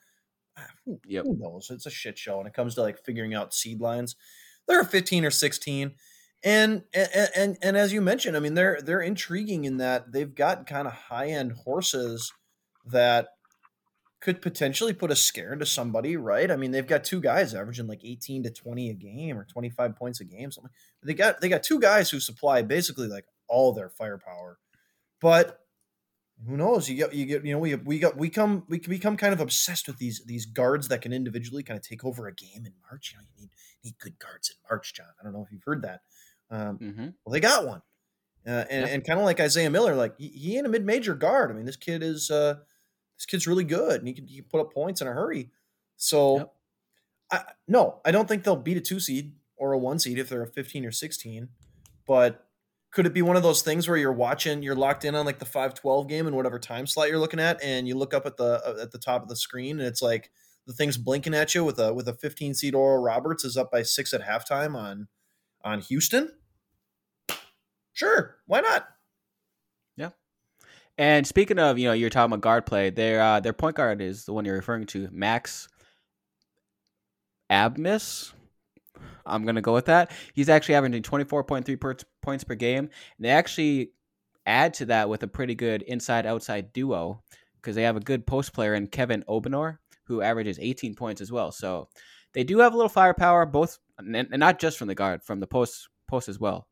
[0.58, 1.24] Ah, Who, Yep.
[1.24, 1.70] who knows?
[1.70, 4.16] It's a shit show when it comes to like figuring out seed lines.
[4.68, 5.94] They're a 15 or 16.
[6.44, 10.34] And, and and and as you mentioned, I mean they're they're intriguing in that they've
[10.34, 12.32] got kind of high end horses
[12.86, 13.28] that
[14.20, 16.50] could potentially put a scare into somebody, right?
[16.50, 19.94] I mean, they've got two guys averaging like 18 to 20 a game or 25
[19.94, 20.72] points a game, something.
[21.02, 24.58] They got they got two guys who supply basically like all their firepower.
[25.20, 25.60] But
[26.46, 26.88] Who knows?
[26.88, 29.32] You get you get you know we we got we come we can become kind
[29.32, 32.64] of obsessed with these these guards that can individually kind of take over a game
[32.66, 33.12] in March.
[33.12, 33.50] You know, you need
[33.84, 35.06] need good guards in March, John.
[35.20, 36.00] I don't know if you've heard that.
[36.50, 37.08] Um, Mm-hmm.
[37.24, 37.82] well, they got one,
[38.46, 38.92] uh, and Yeah.
[38.92, 41.50] and kind of like Isaiah Miller, like he, he ain't a mid major guard.
[41.50, 42.56] I mean, this kid is uh,
[43.16, 45.50] this kid's really good, and he can, he can put up points in a hurry.
[45.96, 46.52] So, Yep.
[47.32, 50.28] I no, I don't think they'll beat a two seed or a one seed if
[50.28, 51.48] they're a fifteen or sixteen.
[52.06, 52.46] But
[52.92, 55.38] could it be one of those things where you're watching, you're locked in on like
[55.40, 58.26] the five twelve game and whatever time slot you're looking at, and you look up
[58.26, 60.30] at the uh, at the top of the screen, and it's like
[60.66, 63.70] the thing's blinking at you with a with a 15 seed Oral Roberts is up
[63.72, 65.08] by six at halftime on
[65.64, 66.30] on Houston.
[67.92, 68.86] Sure, why not?
[70.98, 72.90] And speaking of, you know, you're talking about guard play.
[72.90, 75.68] Their uh, their point guard is the one you're referring to, Max
[77.50, 78.32] Abmas.
[79.26, 80.10] I'm gonna go with that.
[80.32, 82.88] He's actually averaging 24.3 per- points per game.
[83.18, 83.90] And they actually
[84.46, 87.22] add to that with a pretty good inside outside duo
[87.56, 91.32] because they have a good post player in Kevin Obanor who averages 18 points as
[91.32, 91.50] well.
[91.52, 91.88] So
[92.32, 95.46] they do have a little firepower, both and not just from the guard, from the
[95.46, 96.68] post post as well.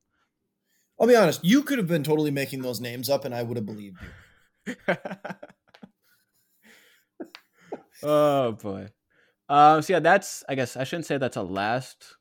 [1.01, 3.57] I'll be honest, you could have been totally making those names up, and I would
[3.57, 3.99] have believed
[4.67, 4.75] you.
[8.03, 8.89] oh boy.
[9.49, 12.17] Um, so yeah, that's I guess I shouldn't say that's a last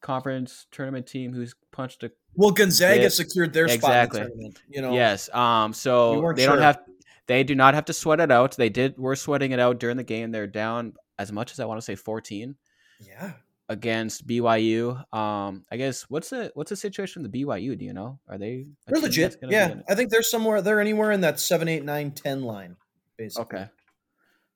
[0.00, 3.86] conference tournament team who's punched a Well, Gonzaga Yeah, secured their exactly.
[3.86, 4.62] spot in the tournament.
[4.68, 5.32] You know, yes.
[5.34, 6.80] Um, so weren't they don't have
[7.26, 8.56] they do not have to sweat it out.
[8.56, 10.30] They did were sweating it out during the game.
[10.30, 12.56] They're down as much as I want to say 14
[13.00, 13.32] yeah.
[13.68, 14.96] Against BYU.
[15.14, 17.78] Um, I guess what's the what's the situation with the BYU?
[17.78, 18.18] Do you know?
[18.28, 19.32] Are they They're legit.
[19.32, 19.76] that's be Yeah.
[19.88, 20.60] I think they're somewhere.
[20.62, 22.76] They're anywhere in that seven, eight, nine, ten line,
[23.16, 23.60] basically.
[23.60, 23.70] Okay.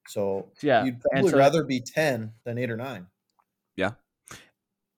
[0.09, 0.85] So Yeah.
[0.85, 3.07] you'd probably so- rather be ten than eight or nine.
[3.77, 3.93] Yeah.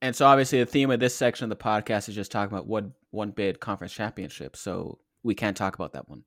[0.03, 2.67] And so obviously the theme of this section of the podcast is just talking about
[2.67, 4.57] one one bid conference championship.
[4.57, 6.25] So we can't talk about that one.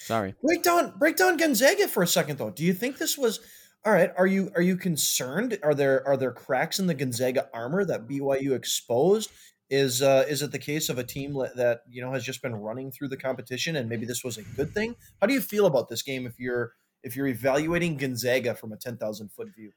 [0.00, 0.34] Sorry.
[0.42, 2.50] Break down, break down Gonzaga for a second, though.
[2.50, 3.40] Do you think this was
[3.84, 4.10] all right?
[4.16, 5.58] Are you are you concerned?
[5.62, 9.30] Are there are there cracks in the Gonzaga armor that BYU exposed?
[9.70, 12.54] Is uh, is it the case of a team that you know has just been
[12.54, 14.94] running through the competition and maybe this was a good thing?
[15.20, 18.76] How do you feel about this game if you're if you're evaluating Gonzaga from a
[18.76, 19.72] ten thousand foot view?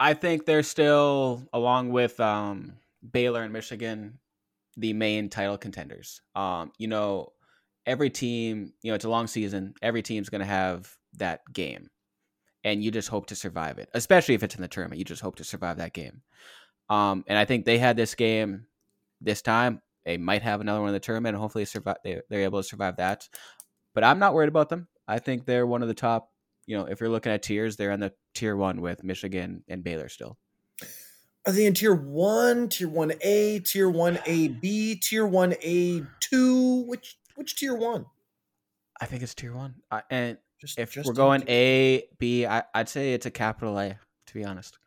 [0.00, 2.74] I think they're still, along with um,
[3.12, 4.20] Baylor and Michigan,
[4.76, 6.20] the main title contenders.
[6.36, 7.32] Um, you know,
[7.84, 9.74] every team, you know, it's a long season.
[9.82, 11.90] Every team's going to have that game,
[12.68, 13.88] and you just hope to survive it.
[13.94, 16.22] Especially if it's in the tournament, you just hope to survive that game.
[16.90, 18.66] Um, and I think they had this game
[19.20, 19.80] this time.
[20.04, 21.96] They might have another one in the tournament, and hopefully survive.
[22.04, 23.28] They, they're able to survive that.
[23.94, 24.88] But I'm not worried about them.
[25.06, 26.30] I think they're one of the top.
[26.66, 29.82] You know, if you're looking at tiers, they're in the tier one with Michigan and
[29.82, 30.38] Baylor still.
[31.46, 36.02] Are they in tier one, tier one A, tier one A B, tier one A
[36.20, 36.84] two?
[36.86, 38.04] Which which tier one?
[39.00, 39.76] I think it's tier one.
[39.90, 43.78] I, and Just if just we're going A, B, I, I'd say it's a capital
[43.78, 43.98] A.
[44.26, 44.78] To be honest,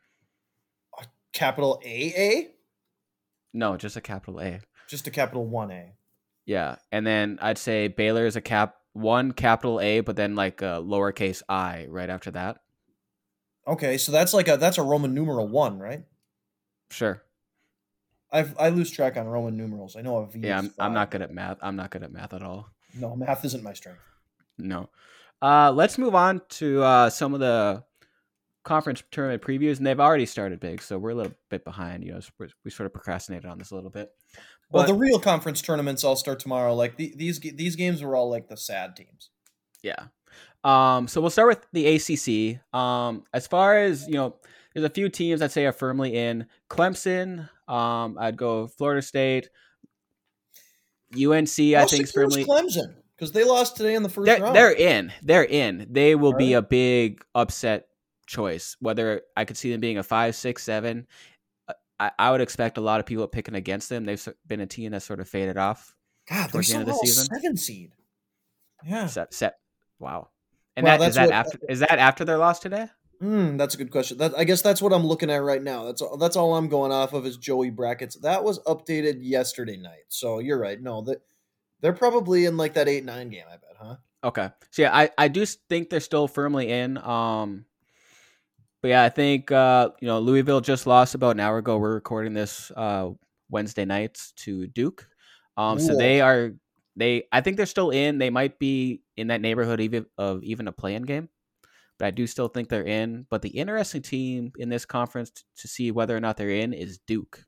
[1.32, 2.48] capital A A,
[3.52, 4.60] no, just a capital A.
[4.88, 5.94] just a capital one A.
[6.44, 10.60] Yeah, and then I'd say Baylor is a cap one capital A, but then like
[10.60, 12.58] a lowercase I right after that.
[13.66, 16.04] Okay, so that's like a that's a Roman numeral one, right?
[16.90, 17.22] Sure.
[18.30, 19.96] I I lose track on Roman numerals.
[19.96, 20.40] I know a V.
[20.40, 21.58] Yeah, I'm, I'm not good at math.
[21.62, 22.68] I'm not good at math at all.
[22.94, 24.00] No, math isn't my strength.
[24.58, 24.90] No.
[25.42, 27.82] Uh, let's move on to uh, some of the
[28.64, 32.04] conference tournament previews, and they've already started big, so we're a little bit behind.
[32.04, 34.10] You know, we we sort of procrastinated on this a little bit.
[34.70, 36.74] Well, But- the real conference tournaments all start tomorrow.
[36.74, 39.30] Like the, these these games were all like the sad teams.
[39.82, 40.04] Yeah.
[40.64, 42.60] Um, so we'll start with the ACC.
[42.78, 44.36] Um, as far as you know,
[44.72, 46.46] there's a few teams I'd say are firmly in.
[46.70, 47.48] Clemson.
[47.68, 49.48] Um, I'd go Florida State.
[51.14, 52.44] UNC, I How think, is firmly.
[52.44, 54.56] Clemson because they lost today in the 1st They're, round.
[54.56, 55.12] they're in.
[55.22, 55.86] They're in.
[55.88, 57.86] They will be a big upset
[58.26, 58.76] choice.
[58.80, 61.06] Whether I could see them being a five, six, seven.
[61.68, 64.04] uh, I, I would expect a lot of people picking against them.
[64.04, 65.94] They've been a team that's sort of faded off.
[66.28, 67.26] God, they're the end of the a season.
[67.32, 67.92] seven seed.
[68.84, 69.58] Yeah, Set, set.
[70.00, 70.30] Wow.
[70.76, 72.88] And Well, that is that what- after is that after their loss today?
[73.20, 74.18] Hmm, that's a good question.
[74.18, 75.84] That I guess that's what I'm looking at right now.
[75.84, 78.16] That's all, that's all I'm going off of is Joey brackets.
[78.16, 80.06] That was updated yesterday night.
[80.08, 80.82] So you're right.
[80.82, 81.22] No, that
[81.82, 83.44] they're probably in like that eight nine game.
[83.46, 83.96] I bet, huh?
[84.24, 84.48] Okay.
[84.70, 86.96] So yeah, I, I do think they're still firmly in.
[86.96, 87.66] Um
[88.80, 91.78] but yeah, I think uh, you know, Louisville just lost about an hour ago.
[91.78, 93.10] We're recording this uh
[93.50, 95.06] Wednesday nights to Duke.
[95.56, 96.52] Um so they are
[96.96, 98.18] they I think they're still in.
[98.18, 101.28] They might be in that neighborhood even of even a play-in game.
[101.98, 103.26] But I do still think they're in.
[103.28, 106.72] But the interesting team in this conference t- to see whether or not they're in
[106.72, 107.44] is Duke.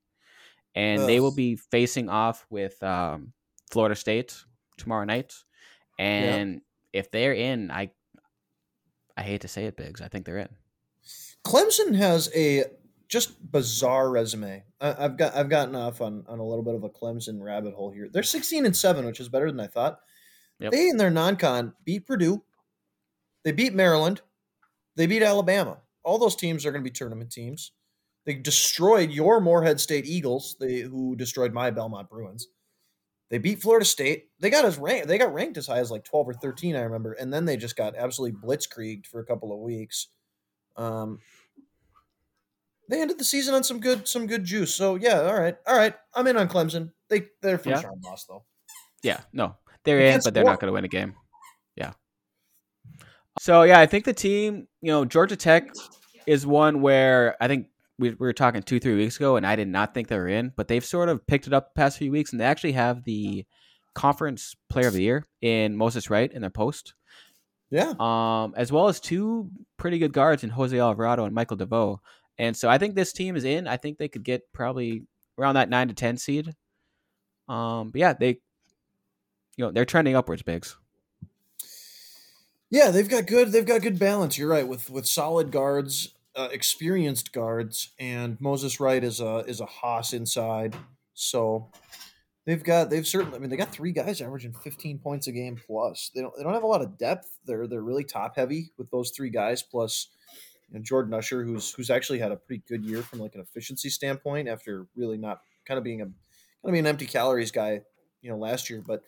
[0.76, 3.32] And they will be facing off with um,
[3.70, 4.36] Florida State
[4.76, 5.34] tomorrow night.
[5.98, 6.60] And
[6.92, 7.90] if they're in, I
[9.16, 10.00] I hate to say it, Biggs.
[10.00, 10.48] I think they're in.
[11.46, 12.64] Clemson has a
[13.08, 14.64] just bizarre resume.
[14.80, 17.74] I, have got I've gotten off on on a little bit of a Clemson rabbit
[17.74, 18.08] hole here.
[18.12, 20.00] They're 16 and seven, which is better than I thought.
[20.60, 20.72] Yep.
[20.72, 22.42] They in their non-con beat Purdue.
[23.44, 24.22] They beat Maryland.
[24.96, 25.78] They beat Alabama.
[26.02, 27.72] All those teams are going to be tournament teams.
[28.24, 32.48] They destroyed your Morehead State Eagles, they, who destroyed my Belmont Bruins.
[33.30, 34.28] They beat Florida State.
[34.38, 35.08] They got as ranked.
[35.08, 37.56] They got ranked as high as like 12 or 13, I remember, and then they
[37.56, 40.08] just got absolutely blitzkrieged for a couple of weeks.
[40.76, 41.20] Um,
[42.88, 44.74] they ended the season on some good some good juice.
[44.74, 45.94] So yeah, all right, all right.
[46.14, 46.92] I'm in on Clemson.
[47.08, 47.88] They they're first yeah.
[47.88, 48.44] round loss though.
[49.02, 51.14] Yeah, no, they're in, but they're not going to win a game.
[51.76, 51.92] Yeah.
[53.40, 55.70] So yeah, I think the team, you know, Georgia Tech
[56.26, 57.68] is one where I think
[57.98, 60.28] we, we were talking two three weeks ago, and I did not think they were
[60.28, 62.72] in, but they've sort of picked it up the past few weeks, and they actually
[62.72, 63.44] have the
[63.94, 66.94] conference player of the year in Moses Wright in their post.
[67.70, 67.94] Yeah.
[67.98, 72.00] Um, as well as two pretty good guards in Jose Alvarado and Michael DeVoe.
[72.38, 73.66] And so I think this team is in.
[73.66, 75.02] I think they could get probably
[75.38, 76.52] around that nine to ten seed.
[77.48, 78.38] Um, but yeah, they
[79.56, 80.76] you know, they're trending upwards, Biggs.
[82.70, 84.36] Yeah, they've got good they've got good balance.
[84.36, 89.60] You're right, with with solid guards, uh, experienced guards, and Moses Wright is a is
[89.60, 90.76] a hoss inside.
[91.14, 91.70] So
[92.46, 95.56] they've got they've certainly I mean they got three guys averaging 15 points a game
[95.66, 96.10] plus.
[96.14, 97.38] They don't they don't have a lot of depth.
[97.46, 100.08] They're they're really top heavy with those three guys plus
[100.68, 103.40] you know, Jordan Usher who's who's actually had a pretty good year from like an
[103.40, 106.14] efficiency standpoint after really not kind of being a kind
[106.64, 107.82] of being an empty calories guy,
[108.22, 109.02] you know, last year, but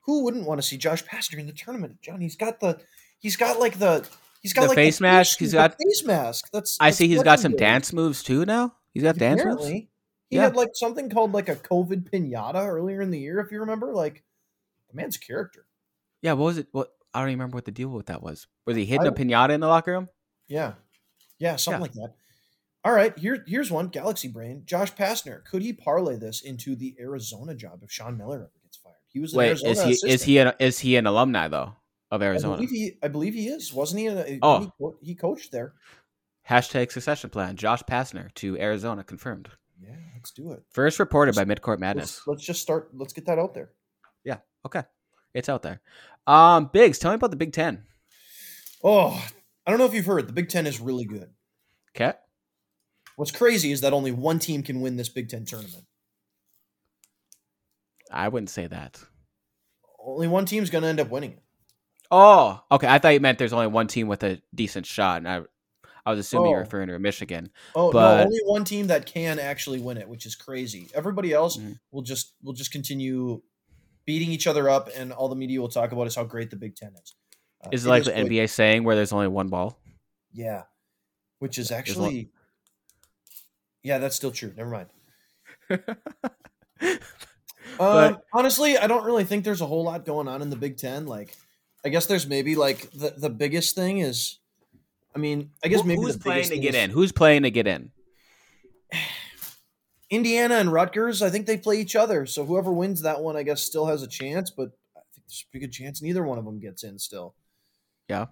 [0.00, 2.20] who wouldn't want to see Josh Pastner in the tournament, John?
[2.20, 2.80] He's got the
[3.18, 4.06] he's got like the
[4.44, 5.38] he's got the like face mask.
[5.40, 6.48] He's got face mask.
[6.52, 7.08] That's, I that's see.
[7.08, 8.74] He's got some dance moves too now.
[8.92, 9.72] He's got dance Apparently.
[9.72, 9.86] moves.
[10.30, 10.42] He yeah.
[10.42, 13.92] had like something called like a COVID pinata earlier in the year, if you remember.
[13.92, 14.22] Like
[14.90, 15.66] the man's character.
[16.22, 16.68] Yeah, what was it?
[16.72, 18.46] What I don't even remember what the deal with that was.
[18.66, 20.08] Was he hitting a pinata in the locker room?
[20.46, 20.74] Yeah,
[21.38, 21.82] yeah, something yeah.
[21.82, 22.14] like that.
[22.84, 23.88] All right, here here's one.
[23.88, 24.62] Galaxy Brain.
[24.66, 25.42] Josh Pastner.
[25.44, 28.96] Could he parlay this into the Arizona job if Sean Miller ever gets fired?
[29.08, 29.48] He was wait.
[29.48, 30.12] Arizona is he assistant.
[30.12, 31.76] is he an, is he an alumni though
[32.14, 32.54] of Arizona?
[32.54, 33.72] I believe he, I believe he is.
[33.72, 34.06] Wasn't he?
[34.06, 35.74] A, oh, he, he coached there.
[36.48, 37.56] Hashtag succession plan.
[37.56, 39.48] Josh Pastner to Arizona confirmed.
[39.80, 40.62] Yeah, let's do it.
[40.70, 42.18] First reported let's, by Midcourt Madness.
[42.18, 42.90] Let's, let's, just start.
[42.94, 43.70] Let's get that out there.
[44.24, 44.38] Yeah.
[44.64, 44.82] Okay.
[45.32, 45.80] It's out there.
[46.26, 47.84] Um, Biggs, tell me about the Big Ten.
[48.82, 49.20] Oh,
[49.66, 50.28] I don't know if you've heard.
[50.28, 51.30] The Big Ten is really good.
[51.96, 52.16] Okay.
[53.16, 55.84] What's crazy is that only one team can win this Big Ten tournament.
[58.12, 59.02] I wouldn't say that.
[59.98, 61.43] Only one team's going to end up winning it.
[62.10, 62.86] Oh, okay.
[62.86, 65.42] I thought you meant there's only one team with a decent shot, and I,
[66.06, 66.50] I was assuming oh.
[66.50, 67.50] you're referring to Michigan.
[67.74, 68.16] Oh but...
[68.18, 70.90] no, only one team that can actually win it, which is crazy.
[70.94, 71.72] Everybody else mm-hmm.
[71.90, 73.42] will just will just continue
[74.04, 76.56] beating each other up, and all the media will talk about is how great the
[76.56, 77.14] Big Ten is.
[77.64, 78.26] Uh, is it, it like is the good.
[78.26, 79.78] NBA saying where there's only one ball?
[80.32, 80.64] Yeah,
[81.38, 82.30] which is actually,
[83.82, 84.52] yeah, that's still true.
[84.56, 84.88] Never mind.
[87.78, 90.76] Uh, honestly, I don't really think there's a whole lot going on in the Big
[90.76, 91.06] Ten.
[91.06, 91.36] Like,
[91.84, 94.38] I guess there's maybe like the, the biggest thing is,
[95.14, 96.90] I mean, I guess maybe who's playing to get in?
[96.90, 97.90] Who's playing to get in?
[100.10, 102.26] Indiana and Rutgers, I think they play each other.
[102.26, 104.50] So whoever wins that one, I guess, still has a chance.
[104.50, 107.34] But I think there's a pretty good chance neither one of them gets in still.
[108.08, 108.26] Yeah.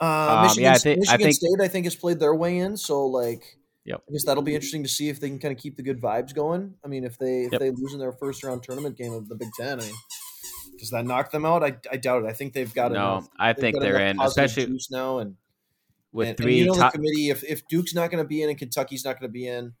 [0.00, 2.34] Uh, um, Michigan, yeah, I think, Michigan I think, State, I think, has played their
[2.34, 2.76] way in.
[2.76, 4.02] So like, Yep.
[4.08, 6.00] I guess that'll be interesting to see if they can kind of keep the good
[6.00, 6.74] vibes going.
[6.82, 7.60] I mean, if they if yep.
[7.60, 9.94] they lose in their first round tournament game of the Big Ten, I mean,
[10.78, 11.62] does that knock them out?
[11.62, 12.26] I, I doubt it.
[12.26, 12.94] I think they've got it.
[12.94, 13.12] no.
[13.12, 15.36] Enough, I think they're in, especially now and
[16.12, 17.30] with and, three and, you know, top- the committee.
[17.30, 19.72] If if Duke's not going to be in and Kentucky's not going to be in,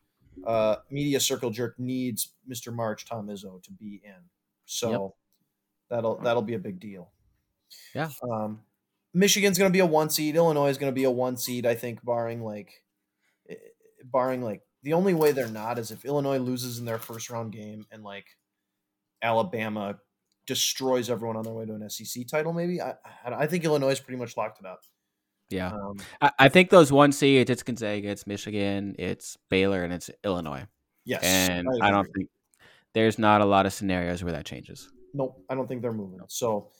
[0.46, 2.72] uh, media circle jerk needs Mr.
[2.72, 4.28] March Tom Izzo to be in.
[4.64, 5.10] So yep.
[5.90, 7.10] that'll that'll be a big deal.
[7.94, 8.10] Yeah.
[8.22, 8.60] Um,
[9.12, 10.36] Michigan's going to be a one seed.
[10.36, 11.66] Illinois is going to be a one seed.
[11.66, 12.82] I think, barring like,
[13.48, 13.54] eh,
[14.04, 17.52] barring like the only way they're not is if Illinois loses in their first round
[17.52, 18.26] game and like
[19.22, 19.98] Alabama
[20.46, 22.52] destroys everyone on their way to an SEC title.
[22.52, 24.80] Maybe I I think Illinois is pretty much locked it up.
[25.50, 29.92] Yeah, um, I, I, think those one seeds it's Gonzaga, it's Michigan, it's Baylor, and
[29.92, 30.66] it's Illinois.
[31.04, 32.30] Yes, and I, I don't think
[32.94, 34.88] there's not a lot of scenarios where that changes.
[35.12, 36.20] Nope, I don't think they're moving.
[36.28, 36.70] So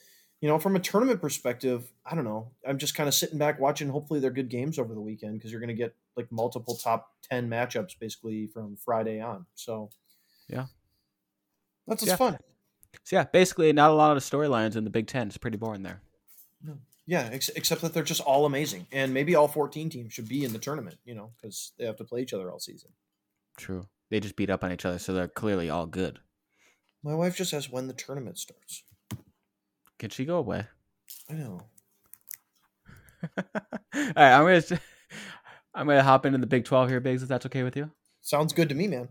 [0.41, 2.51] you know, from a tournament perspective, I don't know.
[2.67, 3.89] I'm just kind of sitting back watching.
[3.89, 7.11] Hopefully, they're good games over the weekend because you're going to get like multiple top
[7.23, 9.45] ten matchups basically from Friday on.
[9.55, 9.89] So,
[10.47, 10.65] yeah,
[11.87, 12.15] that's just yeah.
[12.17, 12.37] fun.
[13.03, 15.27] So yeah, basically, not a lot of storylines in the Big Ten.
[15.27, 16.01] It's pretty boring there.
[16.63, 16.77] No.
[17.07, 20.43] Yeah, ex- except that they're just all amazing, and maybe all 14 teams should be
[20.43, 20.97] in the tournament.
[21.05, 22.91] You know, because they have to play each other all season.
[23.57, 23.87] True.
[24.09, 26.19] They just beat up on each other, so they're clearly all good.
[27.03, 28.83] My wife just asks when the tournament starts.
[29.99, 30.65] Can she go away?
[31.29, 31.61] I know.
[33.37, 34.61] All right, I'm gonna
[35.73, 37.23] I'm gonna hop into the Big Twelve here, Biggs.
[37.23, 37.91] If that's okay with you.
[38.21, 39.09] Sounds good to me, man.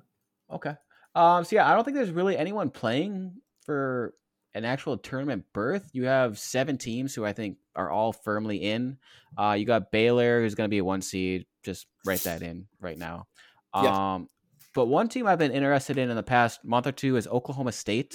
[0.53, 0.75] Okay.
[1.15, 1.45] Um.
[1.45, 4.15] So yeah, I don't think there's really anyone playing for
[4.55, 5.91] an actual tournament berth.
[5.93, 8.99] You have seven teams who I think are all firmly in.
[9.37, 11.47] Uh, you got Baylor, who's going to be a one seed.
[11.65, 13.27] Just write that in right now.
[13.75, 14.15] Yeah.
[14.15, 14.29] Um,
[14.75, 17.73] but one team I've been interested in in the past month or two is Oklahoma
[17.73, 18.15] State.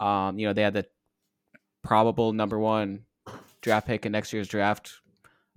[0.00, 0.86] Um, you know, they had the
[1.82, 3.04] probable number one
[3.60, 4.92] draft pick in next year's draft.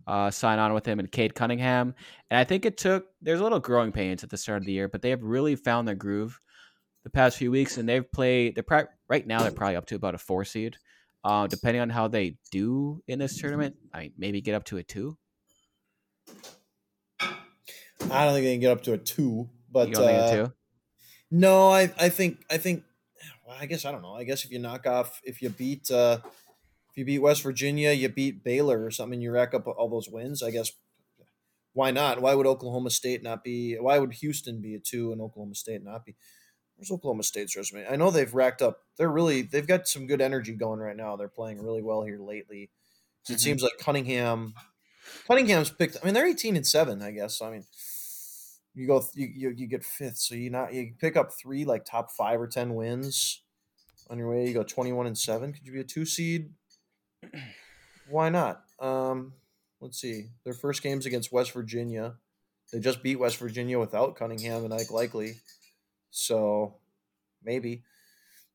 [0.07, 1.93] Uh, sign on with him and Cade Cunningham,
[2.31, 3.05] and I think it took.
[3.21, 5.55] There's a little growing pains at the start of the year, but they have really
[5.55, 6.39] found their groove
[7.03, 8.55] the past few weeks, and they've played.
[8.55, 10.77] They're pri- right now they're probably up to about a four seed.
[11.23, 14.77] Uh, depending on how they do in this tournament, I mean, maybe get up to
[14.77, 15.17] a two.
[17.19, 20.23] I don't think they can get up to a two, but You don't think a
[20.23, 20.53] uh, two?
[21.31, 22.83] no, I I think I think.
[23.45, 24.13] Well, I guess I don't know.
[24.13, 26.19] I guess if you knock off, if you beat, uh,
[26.91, 30.07] if you beat West Virginia, you beat Baylor or something, you rack up all those
[30.09, 30.41] wins.
[30.41, 30.71] I guess
[31.73, 32.21] why not?
[32.21, 33.75] Why would Oklahoma State not be?
[33.75, 36.15] Why would Houston be a two and Oklahoma State not be?
[36.79, 37.85] Where's Oklahoma State's resume?
[37.89, 38.79] I know they've racked up.
[38.97, 41.17] They're really they've got some good energy going right now.
[41.17, 42.69] They're playing really well here lately.
[43.23, 43.35] So Mhm.
[43.35, 44.53] It seems like Cunningham,
[45.27, 45.97] Cunningham's picked.
[46.01, 47.01] I mean, they're eighteen and seven.
[47.01, 47.37] I guess.
[47.39, 47.65] So, I mean,
[48.73, 51.83] you go you you, you get fifth, so you not you pick up three like
[51.83, 53.41] top five or ten wins
[54.09, 54.47] on your way.
[54.47, 55.51] You go twenty one and seven.
[55.51, 56.53] Could you be a two seed?
[58.09, 58.63] Why not?
[58.79, 59.33] Um,
[59.81, 60.29] let's see.
[60.45, 62.15] Their first games against West Virginia.
[62.71, 65.35] They just beat West Virginia without Cunningham and Ike Likekele.
[66.11, 66.75] So
[67.43, 67.83] maybe.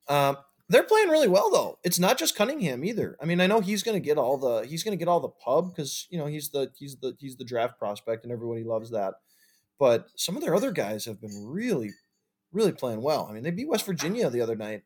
[0.08, 0.36] Um,
[0.68, 1.78] they're playing really well though.
[1.84, 3.16] It's not just Cunningham either.
[3.20, 5.20] I mean, I know he's going to get all the he's going to get all
[5.20, 8.64] the pub because you know he's the he's the he's the draft prospect and everybody
[8.64, 9.14] loves that.
[9.78, 11.90] But some of their other guys have been really,
[12.52, 13.26] really playing well.
[13.28, 14.84] I mean, they beat West Virginia the other night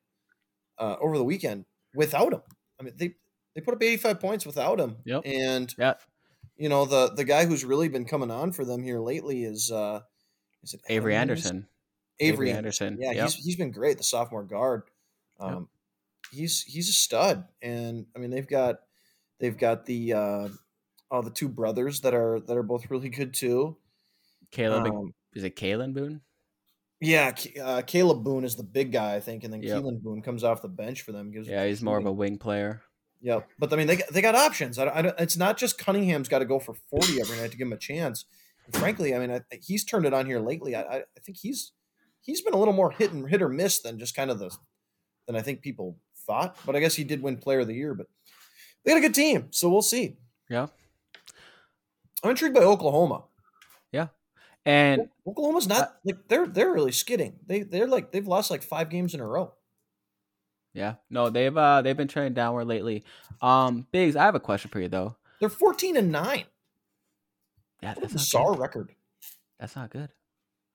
[0.79, 2.43] uh, over the weekend without him.
[2.81, 3.15] I mean, they
[3.55, 4.97] they put up 85 points without him.
[5.05, 5.23] Yep.
[5.25, 5.95] And Yeah,
[6.57, 9.71] you know the the guy who's really been coming on for them here lately is
[9.71, 10.01] uh
[10.63, 11.69] is it Avery Adam Anderson.
[12.21, 12.99] Avery, Anderson.
[13.01, 13.25] Yeah, Yep.
[13.25, 13.99] he's he's been great.
[13.99, 14.83] The sophomore guard,
[15.41, 15.51] Yep.
[15.51, 15.69] um,
[16.33, 17.47] he's he's a stud.
[17.63, 18.81] And I mean, they've got
[19.41, 20.49] they've got the uh,
[21.11, 23.77] oh the two brothers that are that are both really good too.
[24.53, 24.89] Kalib.
[24.89, 26.21] Um, is it Kalen Boone?
[27.01, 27.29] yeah,
[27.63, 29.83] uh, Kalib Boone is the big guy, I think, and then Yep.
[29.83, 31.31] Keylan Boone comes off the bench for them.
[31.31, 32.83] Gives Yeah, he's more of a wing player.
[33.21, 34.79] Yeah, but I mean, they got- they got options.
[34.79, 37.57] I, don't- I it's not just Cunningham's got to go for forty every night to
[37.57, 38.25] give him a chance.
[38.67, 40.75] And frankly, I mean, I, he's turned it on here lately.
[40.77, 41.73] I, I think he's
[42.29, 44.55] he's been a little more hit and hit or miss than just kind of the
[45.27, 46.57] than I think people thought.
[46.65, 47.95] But I guess he did win Player of the Year.
[47.95, 48.07] But
[48.85, 50.19] they got a good team, so we'll see.
[50.49, 50.69] Yeah.
[52.23, 53.25] I'm intrigued by Oklahoma.
[53.93, 54.09] Yeah,
[54.67, 57.39] and Oklahoma's not like they're they're really skidding.
[57.47, 59.55] They they're like they've lost like five games in a row.
[60.75, 63.05] yeah, no, they've uh they've been trending downward lately.
[63.41, 65.17] Um, Biggs, I have a question for you though.
[65.41, 66.45] They're 14 and nine.
[67.83, 68.59] Yeah, that's a bizarre good.
[68.61, 68.93] record.
[69.61, 70.11] That's not good.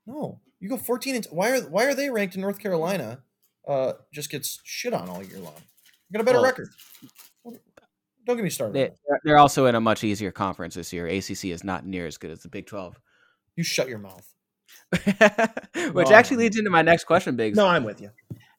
[0.08, 3.22] No, you go 14 and why are why are they ranked in North Carolina?
[3.68, 5.54] Uh, just gets shit on all year long.
[6.10, 6.70] You got a better Well, record.
[8.26, 8.74] Don't get me started.
[8.74, 8.90] They,
[9.26, 11.08] they're also in a much easier conference this year.
[11.08, 12.98] ACC is not near as good as the Big Twelve.
[13.58, 14.26] You shut your mouth.
[15.94, 16.16] Which No.
[16.16, 17.58] actually leads into my next question, Biggs.
[17.58, 18.12] No, I'm with you.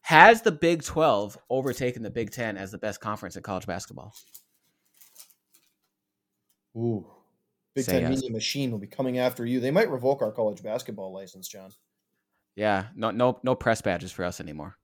[0.02, 4.14] Has the Big 12 overtaken the Big 10 as the best conference in college basketball?
[6.76, 7.06] Ooh,
[7.74, 8.10] Big Say Ten yes.
[8.20, 9.60] Media Machine will be coming after you.
[9.60, 11.70] They might revoke our college basketball license, John.
[12.56, 14.76] Yeah, no no no press badges for us anymore.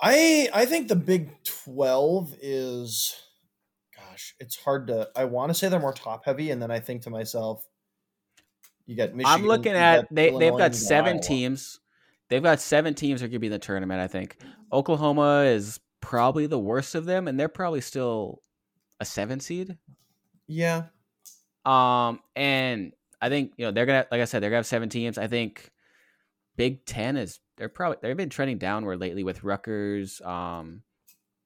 [0.00, 3.16] I I think the Big Twelve is,
[3.96, 5.08] gosh, it's hard to.
[5.16, 7.64] I want to say they're more top heavy, and then I think to myself,
[8.86, 9.40] you got Michigan.
[9.40, 11.22] I'm looking at they Illinois, they've got seven Iowa.
[11.22, 11.80] teams.
[12.28, 14.36] They've got seven teams that could be in the tournament, I think.
[14.72, 18.42] Oklahoma is probably the worst of them, and they're probably still
[19.00, 19.78] a seven seed.
[20.46, 20.84] Yeah,
[21.64, 24.88] Um, and I think you know they're gonna, like I said, they're gonna have seven
[24.88, 25.18] teams.
[25.18, 25.70] I think
[26.58, 30.20] Big Ten is they're probably they've been trending downward lately with Rutgers.
[30.20, 30.82] Um,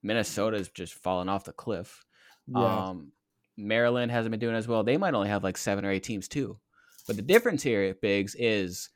[0.03, 2.05] Minnesota's just fallen off the cliff.
[2.49, 2.89] yeah.
[2.89, 3.13] Um,
[3.59, 4.83] Maryland hasn't been doing as well.
[4.83, 6.59] They might only have like seven or eight teams too.
[7.07, 8.89] But the difference here, at Bigs, is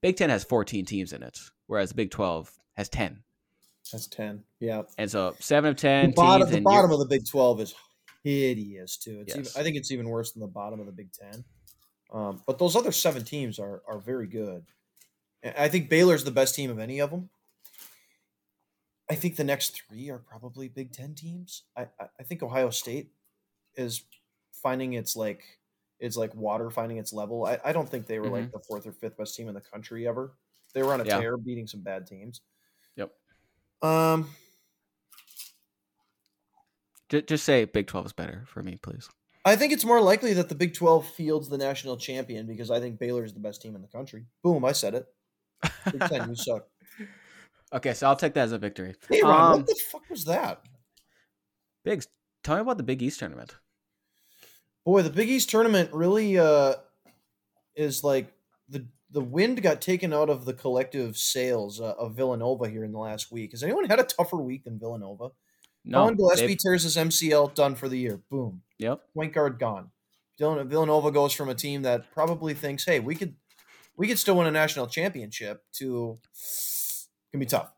[0.00, 3.22] Big Ten has 14 teams in it, whereas Big 12 has 10.
[3.92, 4.44] That's ten.
[4.60, 7.74] Yeah, And so seven of 10 the bottom, the bottom of the Big Twelve is
[8.22, 9.20] hideous too.
[9.26, 9.48] It's Yes.
[9.50, 11.44] even, I think it's even worse than the bottom of the Big Ten.
[12.12, 14.64] Um, but those other seven teams are are very good.
[15.44, 17.28] I think Baylor's the best team of any of them.
[19.10, 21.64] I think the next three are probably Big Ten teams.
[21.76, 21.88] I
[22.18, 23.10] I, think Ohio State
[23.76, 24.02] is
[24.52, 25.42] finding its like
[26.00, 27.44] it's like water finding its level.
[27.44, 29.60] I, I don't think they were like the fourth or fifth best team in the
[29.60, 30.32] country ever.
[30.72, 31.20] They were on a Yeah.
[31.20, 32.40] tear, beating some bad teams.
[32.96, 33.12] Yep.
[33.82, 34.30] Um,
[37.08, 39.08] just say Big 12 is better for me, please.
[39.44, 42.80] I think it's more likely that the Big 12 fields the national champion because I
[42.80, 44.24] think Baylor is the best team in the country.
[44.42, 45.06] Boom, I said it.
[45.90, 46.66] Big Ten, you suck.
[47.72, 48.94] Okay, so I'll take that as a victory.
[49.10, 50.62] Hey, Ron, Um, what the fuck was that?
[51.84, 52.06] Biggs,
[52.44, 53.56] tell me about the Big East tournament.
[54.84, 56.74] Boy, the Big East tournament really uh,
[57.74, 58.32] is like
[58.68, 62.92] the the wind got taken out of the collective sails uh, of Villanova here in
[62.92, 63.50] the last week.
[63.50, 65.30] Has anyone had a tougher week than Villanova?
[65.84, 68.20] No, Colin Gillespie tears his MCL, done for the year.
[68.30, 68.62] Boom.
[68.78, 69.00] Yep.
[69.14, 69.90] point guard gone.
[70.38, 73.34] Villanova goes from a team that probably thinks, "Hey, we could,
[73.96, 76.18] we could still win a national championship." To
[77.30, 77.72] can be tough.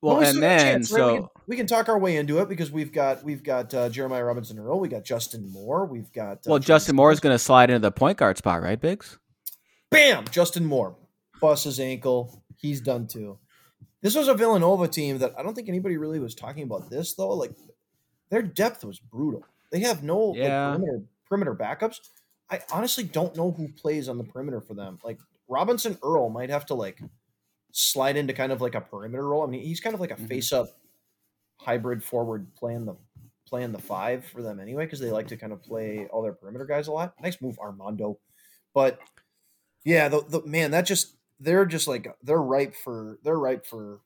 [0.00, 0.98] Well, and still got a then chance, right?
[0.98, 3.74] we, so can, we can talk our way into it because we've got we've got
[3.74, 7.20] uh, Jeremiah Robinson Earl, we got Justin Moore, we've got uh, well, Justin Moore is
[7.20, 9.18] going to slide into the point guard spot, right, Biggs?
[9.90, 10.96] bam, Justin Moore
[11.40, 12.42] busts his ankle.
[12.56, 13.38] He's done too.
[14.02, 16.90] This was a Villanova team that I don't think anybody really was talking about.
[16.90, 17.52] This though, like
[18.30, 19.44] their depth was brutal.
[19.72, 22.00] They have no like, perimeter, perimeter backups.
[22.50, 24.98] I honestly don't know who plays on the perimeter for them.
[25.04, 25.18] Like
[25.48, 27.00] Robinson Earl might have to like
[27.72, 29.42] slide into kind of like a perimeter role.
[29.42, 30.28] I mean, he's kind of like a Mhm.
[30.28, 30.68] face up
[31.60, 32.96] hybrid forward playing the
[33.46, 36.34] playing the five for them anyway because they like to kind of play all their
[36.34, 37.14] perimeter guys a lot.
[37.22, 38.18] Nice move, Armando.
[38.74, 38.98] But
[39.84, 44.00] yeah, the, the man that just they're just like they're ripe for they're ripe for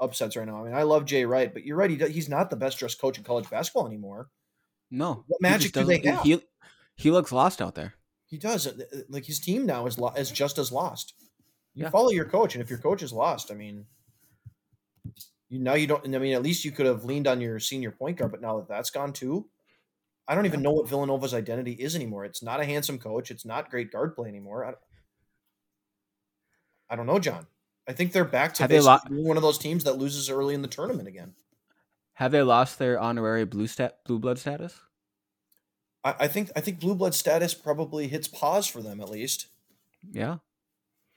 [0.00, 0.60] upsets right now.
[0.60, 1.90] I mean, I love Jay Wright, but you're right.
[1.90, 4.28] He, he's not the best dressed coach in college basketball anymore.
[4.90, 5.24] No.
[5.28, 6.22] What magic do they have?
[6.22, 6.42] He,
[6.96, 7.94] he looks lost out there.
[8.26, 8.66] He does.
[8.66, 11.14] Uh, uh, Like his team now is lo- is just as lost.
[11.74, 11.90] You Yeah.
[11.90, 13.86] follow your coach, and if your coach is lost, I mean,
[15.48, 16.04] you now you don't.
[16.14, 18.56] I mean, at least you could have leaned on your senior point guard, but now
[18.58, 19.48] that that's gone too,
[20.26, 22.24] I don't even know what Villanova's identity is anymore.
[22.24, 23.30] It's not a handsome coach.
[23.30, 24.64] It's not great guard play anymore.
[24.64, 24.74] I,
[26.90, 27.46] I don't know, John.
[27.86, 30.54] I think they're back to they lo- being one of those teams that loses early
[30.54, 31.34] in the tournament again.
[32.14, 34.80] Have they lost their honorary blue stat blue blood status?
[36.04, 39.48] I, I think I think blue blood status probably hits pause for them at least.
[40.12, 40.38] Yeah.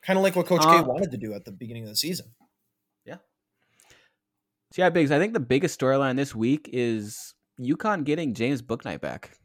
[0.04, 1.96] Kind of like what Coach K Uh, wanted to do at the beginning of the
[1.96, 2.28] season.
[3.06, 3.18] Yeah.
[4.72, 5.12] So yeah, Biggs.
[5.12, 9.38] I think the biggest storyline this week is UConn getting James Bouknight back.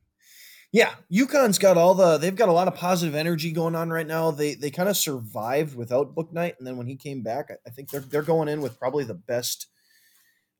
[0.72, 4.06] Yeah, UConn's got all the they've got a lot of positive energy going on right
[4.06, 4.30] now.
[4.30, 7.70] They they kind of survived without Bouknight, and then when he came back, I, I
[7.70, 9.66] think they're they're going in with probably the best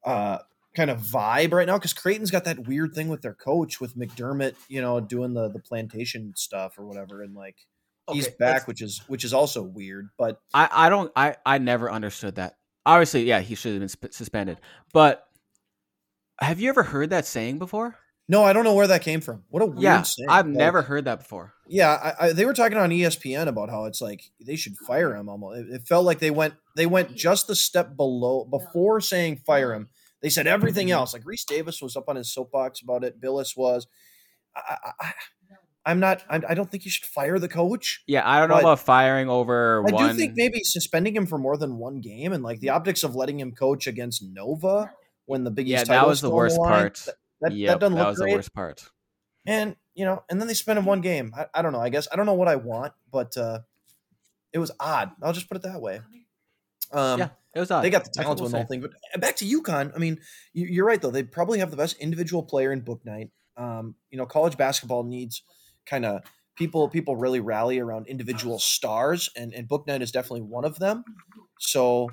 [0.04, 0.38] uh
[0.74, 3.96] kind of vibe right now because Creighton's got that weird thing with their coach with
[3.96, 7.56] McDermott, you know, doing the the plantation stuff or whatever, and like
[8.10, 10.08] he's back, which is which is also weird.
[10.18, 12.56] But I, I don't I, I never understood that.
[12.84, 14.60] Obviously, yeah, he should have been sp- suspended.
[14.92, 15.24] But
[16.40, 17.96] have you ever heard that saying before?
[18.28, 19.42] no, I don't know where that came from.
[19.50, 20.28] What a weird yeah, saying.
[20.30, 21.52] I've Like, never heard that before.
[21.68, 25.14] Yeah, I, I, they were talking on ESPN about how it's like they should fire
[25.14, 25.28] him.
[25.28, 29.42] Almost, it, it felt like they went they went just the step below before saying
[29.44, 29.88] fire him.
[30.22, 31.12] They said everything else.
[31.12, 33.20] Like Rece Davis was up on his soapbox about it.
[33.20, 33.86] Bilas was.
[34.54, 35.12] I, I, I,
[35.84, 36.22] I'm not.
[36.30, 38.02] I, I don't think you should fire the coach.
[38.06, 40.10] Yeah, I don't know about firing over I one.
[40.10, 43.16] do think maybe suspending him for more than one game and like the optics of
[43.16, 44.92] letting him coach against Nova
[45.26, 46.94] when the Big yeah, that title was is the worst line, part.
[47.06, 48.30] That, that, Yep, that doesn't look was great.
[48.30, 48.90] the worst part.
[49.44, 51.32] And you know, and then they spent him one game.
[51.36, 51.80] I, I don't know.
[51.80, 53.60] I guess I don't know what I want, but uh,
[54.52, 55.10] it was odd.
[55.20, 56.00] I'll just put it that way.
[56.92, 57.82] Um, yeah, it was odd.
[57.82, 58.80] they got the talent to we'll win the whole thing.
[58.80, 59.92] But uh, back to UConn.
[59.94, 60.18] I mean,
[60.52, 61.10] you, you're right though.
[61.10, 63.30] They probably have the best individual player in Bouknight.
[63.56, 65.42] Um, you know, college basketball needs
[65.86, 66.22] kind of
[66.56, 66.88] people.
[66.88, 71.04] People really rally around individual stars, and and Bouknight is definitely one of them.
[71.58, 72.10] So,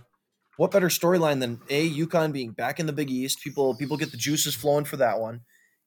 [0.57, 3.41] what better storyline than a UConn being back in the Big East?
[3.41, 5.41] People people get the juices flowing for that one,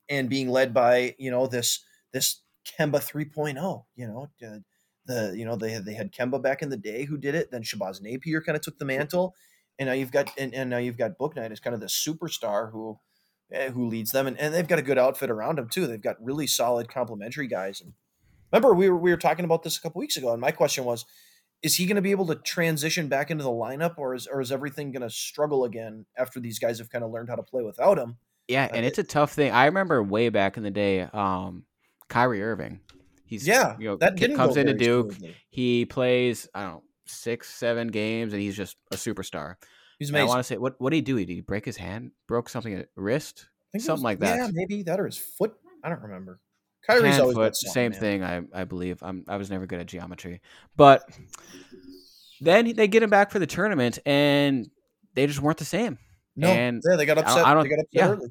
[0.09, 2.43] and being led by you know this this
[2.78, 3.84] Kemba 3.0.
[3.97, 4.28] You know.
[5.07, 7.50] The you know they had they had Kemba back in the day who did it.
[7.50, 9.34] Then Shabazz Napier kind of took the mantle,
[9.78, 12.70] and now you've got and, and now you've got Bouknight as kind of the superstar
[12.70, 12.98] who
[13.50, 15.86] eh, who leads them, and, and they've got a good outfit around him too.
[15.86, 17.80] They've got really solid complementary guys.
[17.80, 17.94] And
[18.53, 20.84] remember, we were we were talking about this a couple weeks ago, and my question
[20.84, 21.05] was,
[21.62, 24.40] is he going to be able to transition back into the lineup, or is or
[24.40, 27.42] is everything going to struggle again after these guys have kind of learned how to
[27.42, 28.18] play without him?
[28.48, 29.53] Yeah, Uh, and it's a tough thing.
[29.53, 31.64] I remember way back in the day, um,
[32.09, 32.80] Kyrie Irving.
[33.32, 35.12] He's Yeah, you know, that comes into Duke.
[35.12, 35.34] smoothly.
[35.48, 39.54] He plays I don't know six, seven games, and he's just a superstar.
[39.98, 41.16] He's And I want to say, what what did he do?
[41.18, 42.10] Did he break his hand?
[42.28, 42.74] Broke something?
[42.74, 43.46] at Wrist?
[43.74, 44.36] I something was- like that.
[44.36, 45.54] Yeah, maybe that or his foot.
[45.82, 46.40] I don't remember.
[46.86, 48.00] Kyrie's Hand, always foot, something, same man.
[48.00, 48.22] thing.
[48.54, 49.02] I I believe.
[49.02, 50.42] I'm I was never good at geometry,
[50.76, 51.08] but
[52.42, 54.68] then they get him back for the tournament, and
[55.14, 55.96] they just weren't the same.
[56.36, 57.46] No, And yeah, they got I upset.
[57.46, 58.08] I don't- they got upset yeah.
[58.08, 58.28] early.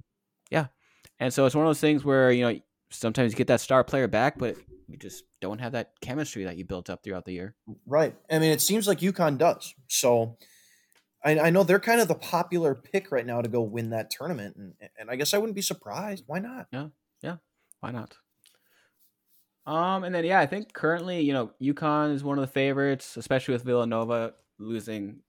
[1.20, 2.60] And so it's one of those things where you know
[2.92, 4.56] sometimes you get that star player back, but
[4.88, 7.56] you just don't have that chemistry that you built up throughout the year.
[7.86, 8.16] Right.
[8.30, 9.74] I mean, it seems like UConn does.
[9.88, 10.38] So
[11.24, 14.10] I, I know they're kind of the popular pick right now to go win that
[14.10, 16.24] tournament, and and I guess I wouldn't be surprised.
[16.28, 16.68] Why not?
[16.72, 16.88] Yeah,
[17.22, 17.38] yeah.
[17.80, 18.16] Why not?
[19.66, 23.18] Um, and then yeah, I think currently, you know, UConn is one of the favorites,
[23.18, 25.20] especially with Villanova losing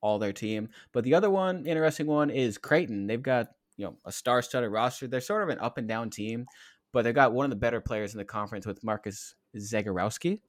[0.00, 0.68] all their team.
[0.92, 3.06] But the other one, interesting one, is Creighton.
[3.06, 5.08] They've got you know a star-studded roster.
[5.08, 6.46] They're sort of an up and down team,
[6.92, 10.40] but they've got one of the better players in the conference with Marcus Zegarowski.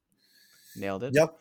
[0.76, 1.14] Nailed it.
[1.14, 1.38] Yep.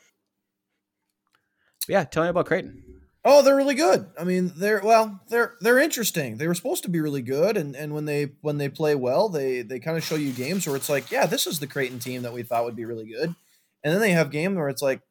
[1.88, 2.82] Yeah, tell me about Creighton.
[3.24, 4.06] Oh, they're really good.
[4.18, 6.38] I mean, they're well, they're they're interesting.
[6.38, 9.28] They were supposed to be really good, and and when they when they play well,
[9.28, 11.98] they they kind of show you games where it's like, yeah, this is the Creighton
[11.98, 13.34] team that we thought would be really good,
[13.84, 15.02] and then they have game where it's like,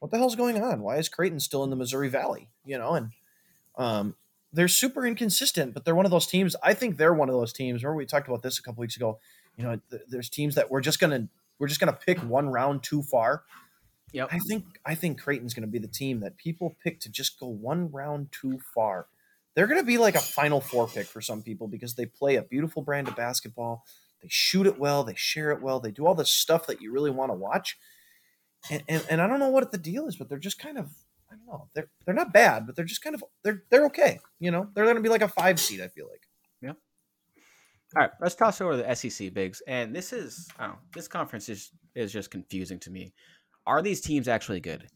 [0.00, 0.80] what the hell's going on?
[0.80, 2.48] Why is Creighton still in the Missouri Valley?
[2.64, 3.10] You know, and
[3.78, 4.16] um,
[4.52, 6.56] they're super inconsistent, but they're one of those teams.
[6.62, 7.82] I think they're one of those teams.
[7.82, 9.18] Remember we talked about this a couple weeks ago.
[9.56, 11.28] You know, th- there's teams that we're just gonna
[11.58, 13.44] we're just gonna pick one round too far
[14.12, 14.28] Yep.
[14.32, 17.38] I think I think Creighton's going to be the team that people pick to just
[17.38, 19.06] go one round too far.
[19.54, 22.36] They're going to be like a Final Four pick for some people because they play
[22.36, 23.84] a beautiful brand of basketball.
[24.22, 25.04] They shoot it well.
[25.04, 25.80] They share it well.
[25.80, 27.78] They do all the stuff that you really want to watch.
[28.70, 30.90] And, and, and I don't know what the deal is, but they're just kind of
[31.30, 31.68] I don't know.
[31.74, 34.18] They're they're not bad, but they're just kind of they're they're okay.
[34.38, 35.80] You know, they're going to be like a five seed.
[35.80, 36.22] I feel like.
[36.60, 36.72] Yeah.
[37.96, 41.48] All right, let's toss over to the SEC bigs, and this is oh, this conference
[41.48, 43.12] is is just confusing to me.
[43.66, 44.88] Are these teams actually good?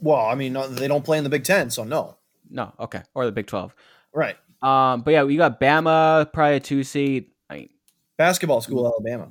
[0.00, 2.16] Well, I mean, they don't play in the Big Ten, so no.
[2.50, 3.74] No, okay, or the Big Twelve.
[4.12, 4.36] Right.
[4.62, 7.26] Um, but yeah, we got Bama, probably a two seed.
[7.50, 7.68] I mean,
[8.16, 9.28] Basketball school, Alabama.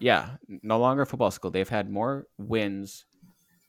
[0.00, 0.30] yeah,
[0.62, 1.50] no longer football school.
[1.50, 3.04] They've had more wins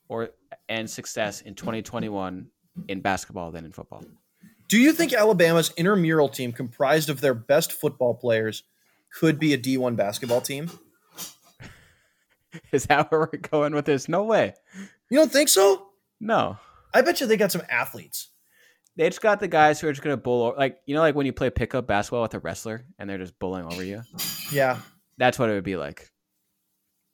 [0.08, 0.30] or
[0.68, 2.46] and success in 2021
[2.88, 4.04] in basketball than in football.
[4.68, 8.64] Do you think Alabama's intramural team, comprised of their best football players,
[9.18, 10.70] could be a D1 basketball team?
[12.72, 14.08] Is that where we're going with this?
[14.08, 14.54] No way.
[15.10, 15.88] You don't think so?
[16.20, 16.58] No.
[16.92, 18.28] I bet you they got some athletes.
[18.96, 21.14] They just got the guys who are just gonna bull over, like you know, like
[21.14, 24.02] when you play pickup basketball with a wrestler and they're just bullying over you.
[24.52, 24.78] Yeah.
[25.18, 26.10] That's what it would be like.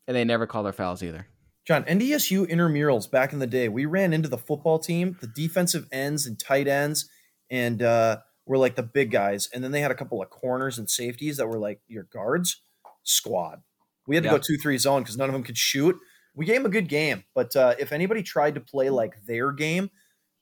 [0.08, 1.26] And they never call their fouls either.
[1.66, 5.86] John, NDSU intramurals back in the day, we ran into the football team, the defensive
[5.90, 7.08] ends and tight ends,
[7.50, 9.48] and uh, were like the big guys.
[9.52, 12.60] And then they had a couple of corners and safeties that were like your guards
[13.02, 13.62] squad.
[14.06, 14.34] We had to Yeah.
[14.36, 15.96] go 2 3 zone because none of them could shoot.
[16.34, 19.50] We gave them a good game, but uh, if anybody tried to play like their
[19.52, 19.90] game,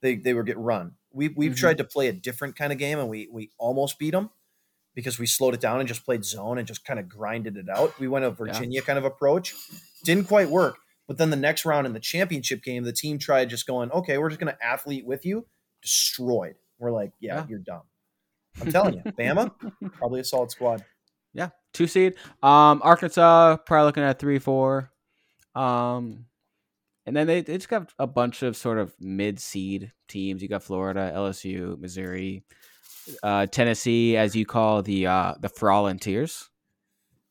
[0.01, 0.93] they, they would get run.
[1.12, 1.57] We, we've Mhm.
[1.59, 4.31] tried to play a different kind of game and we, we almost beat them
[4.95, 7.68] because we slowed it down and just played zone and just kind of grinded it
[7.68, 7.99] out.
[8.01, 9.55] We went a Virginia kind of approach.
[10.03, 10.79] Didn't quite work.
[11.09, 14.19] But then the next round in the championship game, the team tried just going, okay,
[14.19, 15.47] we're just going to athlete with you.
[15.83, 16.55] Destroyed.
[16.79, 17.47] We're like, yeah, Yeah.
[17.49, 17.83] you're dumb.
[18.61, 19.51] I'm telling you, Bama,
[19.95, 20.85] probably a solid squad.
[21.35, 22.15] Yeah, two seed.
[22.43, 24.91] Um, Arkansas probably looking at three, four.
[25.55, 26.27] Um,
[27.07, 30.43] and then they, they just got a bunch of sort of mid seed teams.
[30.43, 32.45] You got Florida, LSU, Missouri,
[33.23, 36.49] uh, Tennessee, as you call the uh, the Volunteers.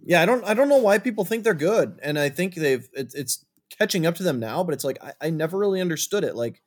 [0.03, 2.87] Yeah, I don't, I don't know why people think they're good, and I think they've,
[2.93, 3.45] it, it's
[3.77, 4.63] catching up to them now.
[4.63, 6.35] But it's like I, I never really understood it.
[6.35, 6.61] Like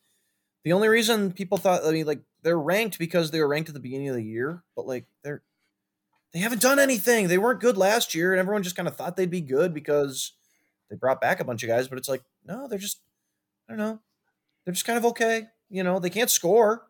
[0.64, 3.74] the only reason people thought, I mean, like they're ranked because they were ranked at
[3.74, 5.42] the beginning of the year, but like they're,
[6.32, 7.28] they haven't done anything.
[7.28, 10.32] They weren't good last year, and everyone just kind of thought they'd be good because
[10.90, 11.86] they brought back a bunch of guys.
[11.86, 13.00] But it's like, no, they're just,
[13.68, 14.00] I don't know,
[14.64, 15.44] they're just kind of okay.
[15.70, 16.86] You know, they can't score.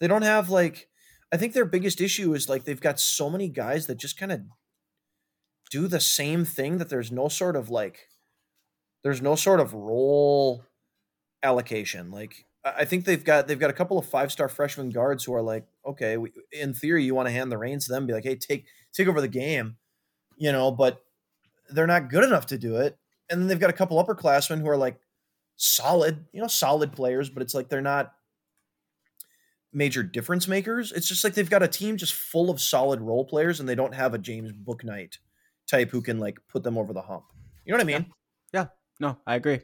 [0.00, 0.88] They don't have like,
[1.32, 4.32] I think their biggest issue is like they've got so many guys that just kind
[4.32, 4.40] of
[5.70, 8.08] do the same thing that there's no sort of like,
[9.04, 10.64] there's no sort of role
[11.42, 12.10] allocation.
[12.10, 15.34] Like, I think they've got they've got a couple of five star freshman guards who
[15.34, 18.14] are like, okay, we, in theory, you want to hand the reins to them, be
[18.14, 19.76] like, hey, take take over the game,
[20.36, 21.04] you know, but
[21.68, 22.98] they're not good enough to do it.
[23.30, 24.98] And then they've got a couple upperclassmen who are like
[25.56, 28.14] solid, you know, solid players, but it's like they're not
[29.72, 30.92] major difference makers.
[30.92, 33.74] It's just like they've got a team just full of solid role players, and they
[33.74, 35.18] don't have a James Bouknight
[35.70, 37.24] type who can like put them over the hump.
[37.66, 38.06] You know what I mean?
[39.00, 39.60] No, I agree.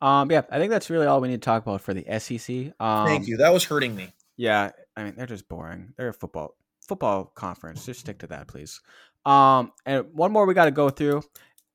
[0.00, 2.72] Um, yeah, I think that's really all we need to talk about for the SEC.
[2.80, 3.36] Um, Thank you.
[3.36, 4.12] That was hurting me.
[4.36, 5.94] Yeah, I mean they're just boring.
[5.96, 7.86] They're a football football conference.
[7.86, 8.80] Just stick to that, please.
[9.24, 11.22] Um, and one more we got to go through,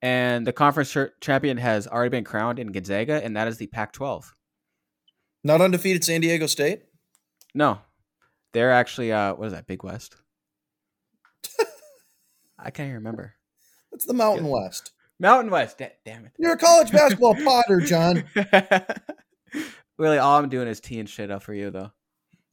[0.02, 3.68] and the conference ch- champion has already been crowned in Gonzaga, and that is the
[3.68, 4.34] Pac-12.
[5.46, 6.84] Not undefeated San Diego State.
[7.54, 7.80] No,
[8.52, 9.68] they're actually uh, what is that?
[9.68, 10.18] Big West.
[12.60, 13.36] I can't even remember.
[13.94, 14.92] It's the Mountain West.
[15.20, 15.78] Mountain West.
[15.78, 16.32] Da- damn it.
[16.38, 18.24] You're a college basketball potter, John.
[19.98, 21.92] really, all I'm doing is teeing shit up for you, though.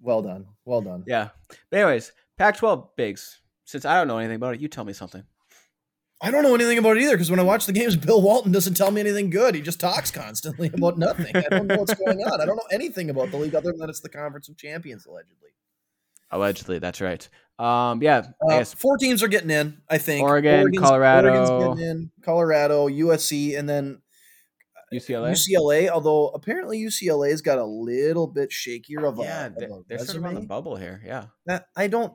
[0.00, 0.46] Well done.
[0.64, 1.04] Well done.
[1.06, 1.30] Yeah.
[1.70, 3.40] But anyways, Pac-12 bigs.
[3.66, 5.24] Since I don't know anything about it, you tell me something.
[6.22, 8.52] I don't know anything about it either because when I watch the games, Bill Walton
[8.52, 9.54] doesn't tell me anything good.
[9.54, 11.34] He just talks constantly about nothing.
[11.36, 12.40] I don't know what's going on.
[12.40, 15.50] I don't know anything about the league other than it's the Conference of Champions, allegedly.
[16.30, 17.28] Allegedly, that's right.
[17.58, 19.78] Um, yeah, uh, four teams are getting in.
[19.88, 24.02] I think Oregon, Oregon's, Colorado, Oregon's in, Colorado, USC, and then
[24.92, 25.30] UCLA.
[25.30, 29.82] UCLA, although apparently UCLA's got a little bit shakier of yeah, a, they're, of a
[29.88, 31.00] they're sort of on the bubble here.
[31.04, 32.12] Yeah, that I don't,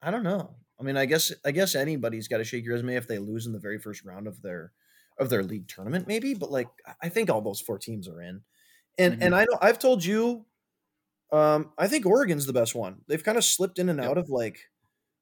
[0.00, 0.54] I don't know.
[0.78, 3.46] I mean, I guess I guess anybody's got to shake your resume if they lose
[3.46, 4.72] in the very first round of their
[5.18, 6.34] of their league tournament, maybe.
[6.34, 6.68] But like,
[7.02, 8.42] I think all those four teams are in,
[8.98, 9.22] and mm-hmm.
[9.22, 10.46] and I know I've told you,
[11.32, 13.00] um, I think Oregon's the best one.
[13.08, 14.10] They've kind of slipped in and yep.
[14.10, 14.58] out of like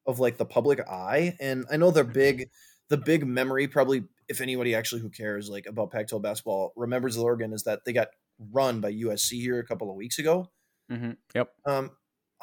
[0.06, 2.12] of like the public eye, and I know they're mm-hmm.
[2.12, 2.50] big.
[2.88, 7.54] The big memory, probably, if anybody actually who cares like about Pac-12 basketball remembers Oregon,
[7.54, 8.08] is that they got
[8.52, 10.50] run by USC here a couple of weeks ago.
[10.90, 11.12] Mm-hmm.
[11.34, 11.50] Yep.
[11.64, 11.90] Um,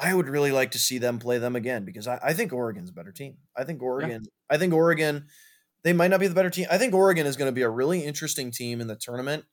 [0.00, 2.90] I would really like to see them play them again because I, I think Oregon's
[2.90, 3.36] a better team.
[3.56, 4.22] I think Oregon.
[4.24, 4.54] Yeah.
[4.54, 5.26] I think Oregon.
[5.82, 6.66] They might not be the better team.
[6.70, 9.44] I think Oregon is going to be a really interesting team in the tournament,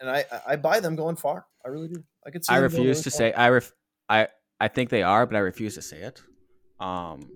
[0.00, 1.46] and I I buy them going far.
[1.64, 2.04] I really do.
[2.26, 2.42] I could.
[2.48, 3.72] I refuse to say I ref
[4.08, 6.22] I I think they are, but I refuse to say it.
[6.78, 7.30] Um,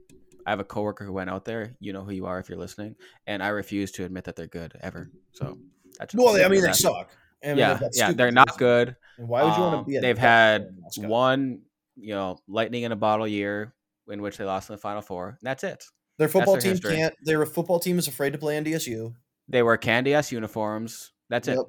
[0.46, 1.76] I have a coworker who went out there.
[1.80, 4.46] You know who you are if you're listening, and I refuse to admit that they're
[4.46, 5.10] good ever.
[5.32, 5.58] So
[5.98, 7.10] that's well, I mean, they suck.
[7.42, 8.96] I mean, yeah, yeah, they're not good.
[9.18, 9.98] And why would you um, want to be?
[9.98, 11.60] they've had one
[11.96, 13.74] you know, lightning in a bottle year
[14.08, 15.28] in which they lost in the final four.
[15.28, 15.84] And that's it.
[16.18, 16.96] Their football their team history.
[16.96, 17.14] can't.
[17.22, 19.14] Their football team is afraid to play NDSU.
[19.48, 21.12] They wear Candy ass uniforms.
[21.28, 21.58] That's yep.
[21.58, 21.66] it.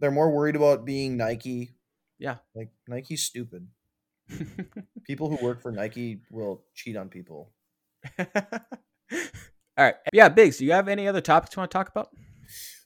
[0.00, 1.70] They're more worried about being Nike.
[2.18, 3.66] Yeah, like Nike's stupid.
[5.04, 7.52] people who work for Nike will cheat on people.
[8.18, 8.26] All
[9.78, 10.58] right, yeah, Biggs.
[10.58, 12.10] Do you have any other topics you want to talk about?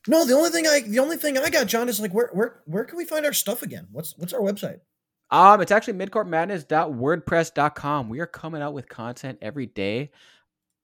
[0.07, 2.62] No, the only thing I the only thing I got, John, is like where where
[2.66, 3.89] where can we find our stuff again?
[3.93, 4.81] What's what's our website?
[5.31, 8.09] Um, it's actually midcourtmadness.wordpress.com.
[8.09, 10.11] We are coming out with content every day,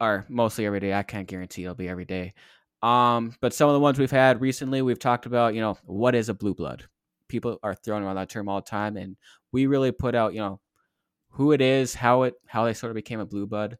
[0.01, 0.93] or mostly every day.
[0.93, 2.35] I can't guarantee it'll be every day.
[2.83, 6.15] Um, but some of the ones we've had recently, we've talked about, you know, what
[6.15, 6.85] is a blue blood?
[7.29, 9.17] People are throwing around that term all the time, and
[9.53, 10.61] we really put out, you know,
[11.31, 13.79] who it is, how it, how they sort of became a blue bud.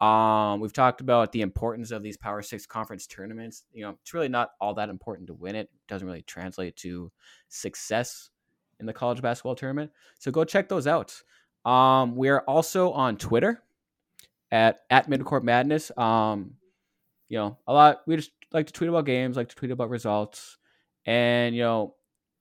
[0.00, 3.64] Um, we've talked about the importance of these Power Six conference tournaments.
[3.72, 5.70] You know, it's really not all that important to win it.
[5.72, 7.12] It doesn't really translate to
[7.48, 8.30] success
[8.80, 9.92] in the college basketball tournament.
[10.18, 11.22] So go check those out.
[11.64, 13.62] Um, we are also on Twitter
[14.50, 15.96] at at Midcourt Madness.
[15.96, 16.54] Um,
[17.28, 18.02] you know, a lot.
[18.06, 20.58] We just like to tweet about games, like to tweet about results,
[21.06, 21.94] and you know,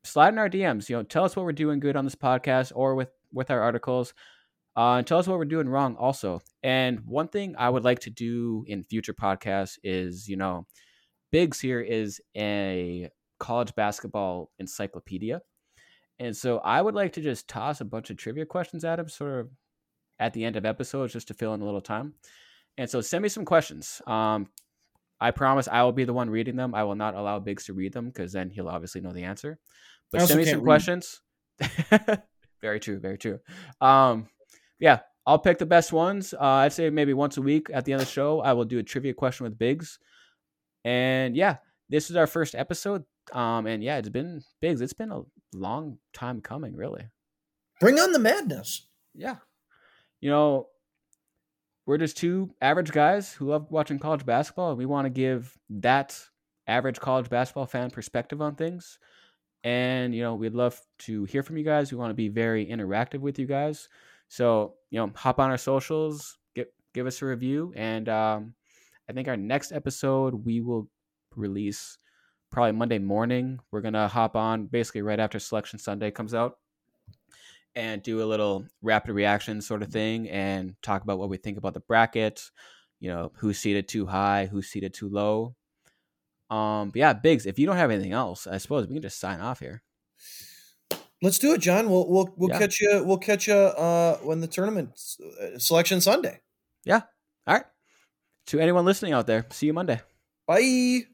[0.03, 0.89] slide in our DMs.
[0.89, 3.61] You know, tell us what we're doing good on this podcast or with with our
[3.61, 4.13] articles.
[4.77, 6.39] Uh, and tell us what we're doing wrong also.
[6.63, 10.65] And one thing I would like to do in future podcasts is, you know,
[11.31, 15.41] Biggs here is a college basketball encyclopedia.
[16.19, 19.09] And so I would like to just toss a bunch of trivia questions at him,
[19.09, 19.49] sort of
[20.19, 22.13] at the end of episodes, just to fill in a little time.
[22.77, 24.01] And so send me some questions.
[24.05, 24.47] Um,
[25.21, 26.73] I promise I will be the one reading them.
[26.73, 29.59] I will not allow Biggs to read them because then he'll obviously know the answer.
[30.11, 30.65] But send me some read.
[30.65, 31.21] questions.
[32.61, 32.99] very true.
[32.99, 33.39] Very true.
[33.79, 34.27] Um,
[34.79, 36.33] yeah, I'll pick the best ones.
[36.33, 38.65] Uh, I'd say maybe once a week at the end of the show, I will
[38.65, 39.99] do a trivia question with Biggs.
[40.83, 41.57] And yeah,
[41.87, 43.03] this is our first episode.
[43.31, 44.81] Um, and yeah, it's been Biggs.
[44.81, 45.21] It's been a
[45.53, 47.03] long time coming, really.
[47.79, 48.87] Bring on the madness.
[49.13, 49.35] Yeah.
[50.19, 50.67] You know,
[51.91, 55.57] we're just two average guys who love watching college basketball, and we want to give
[55.69, 56.17] that
[56.65, 58.97] average college basketball fan perspective on things.
[59.65, 61.91] And, you know, we'd love to hear from you guys.
[61.91, 63.89] We want to be very interactive with you guys.
[64.29, 67.73] So, you know, hop on our socials, get give us a review.
[67.75, 68.53] And um,
[69.09, 70.87] I think our next episode we will
[71.35, 71.97] release
[72.53, 73.59] probably Monday morning.
[73.69, 76.57] We're gonna hop on basically right after Selection Sunday comes out
[77.75, 81.57] and do a little rapid reaction sort of thing and talk about what we think
[81.57, 82.51] about the brackets,
[82.99, 85.55] You know, who's seated too high, who's seated too low.
[86.49, 87.45] Um, but yeah, Biggs.
[87.45, 89.81] If you don't have anything else, I suppose we can just sign off here.
[91.21, 91.89] Let's do it, John.
[91.89, 92.59] We'll we'll we'll yeah.
[92.59, 93.03] catch you.
[93.05, 94.99] We'll catch you uh, when the tournament
[95.41, 96.41] uh, selection Sunday.
[96.83, 97.01] Yeah.
[97.47, 97.65] All right.
[98.47, 100.01] To anyone listening out there, see you Monday.
[100.47, 101.10] Bye.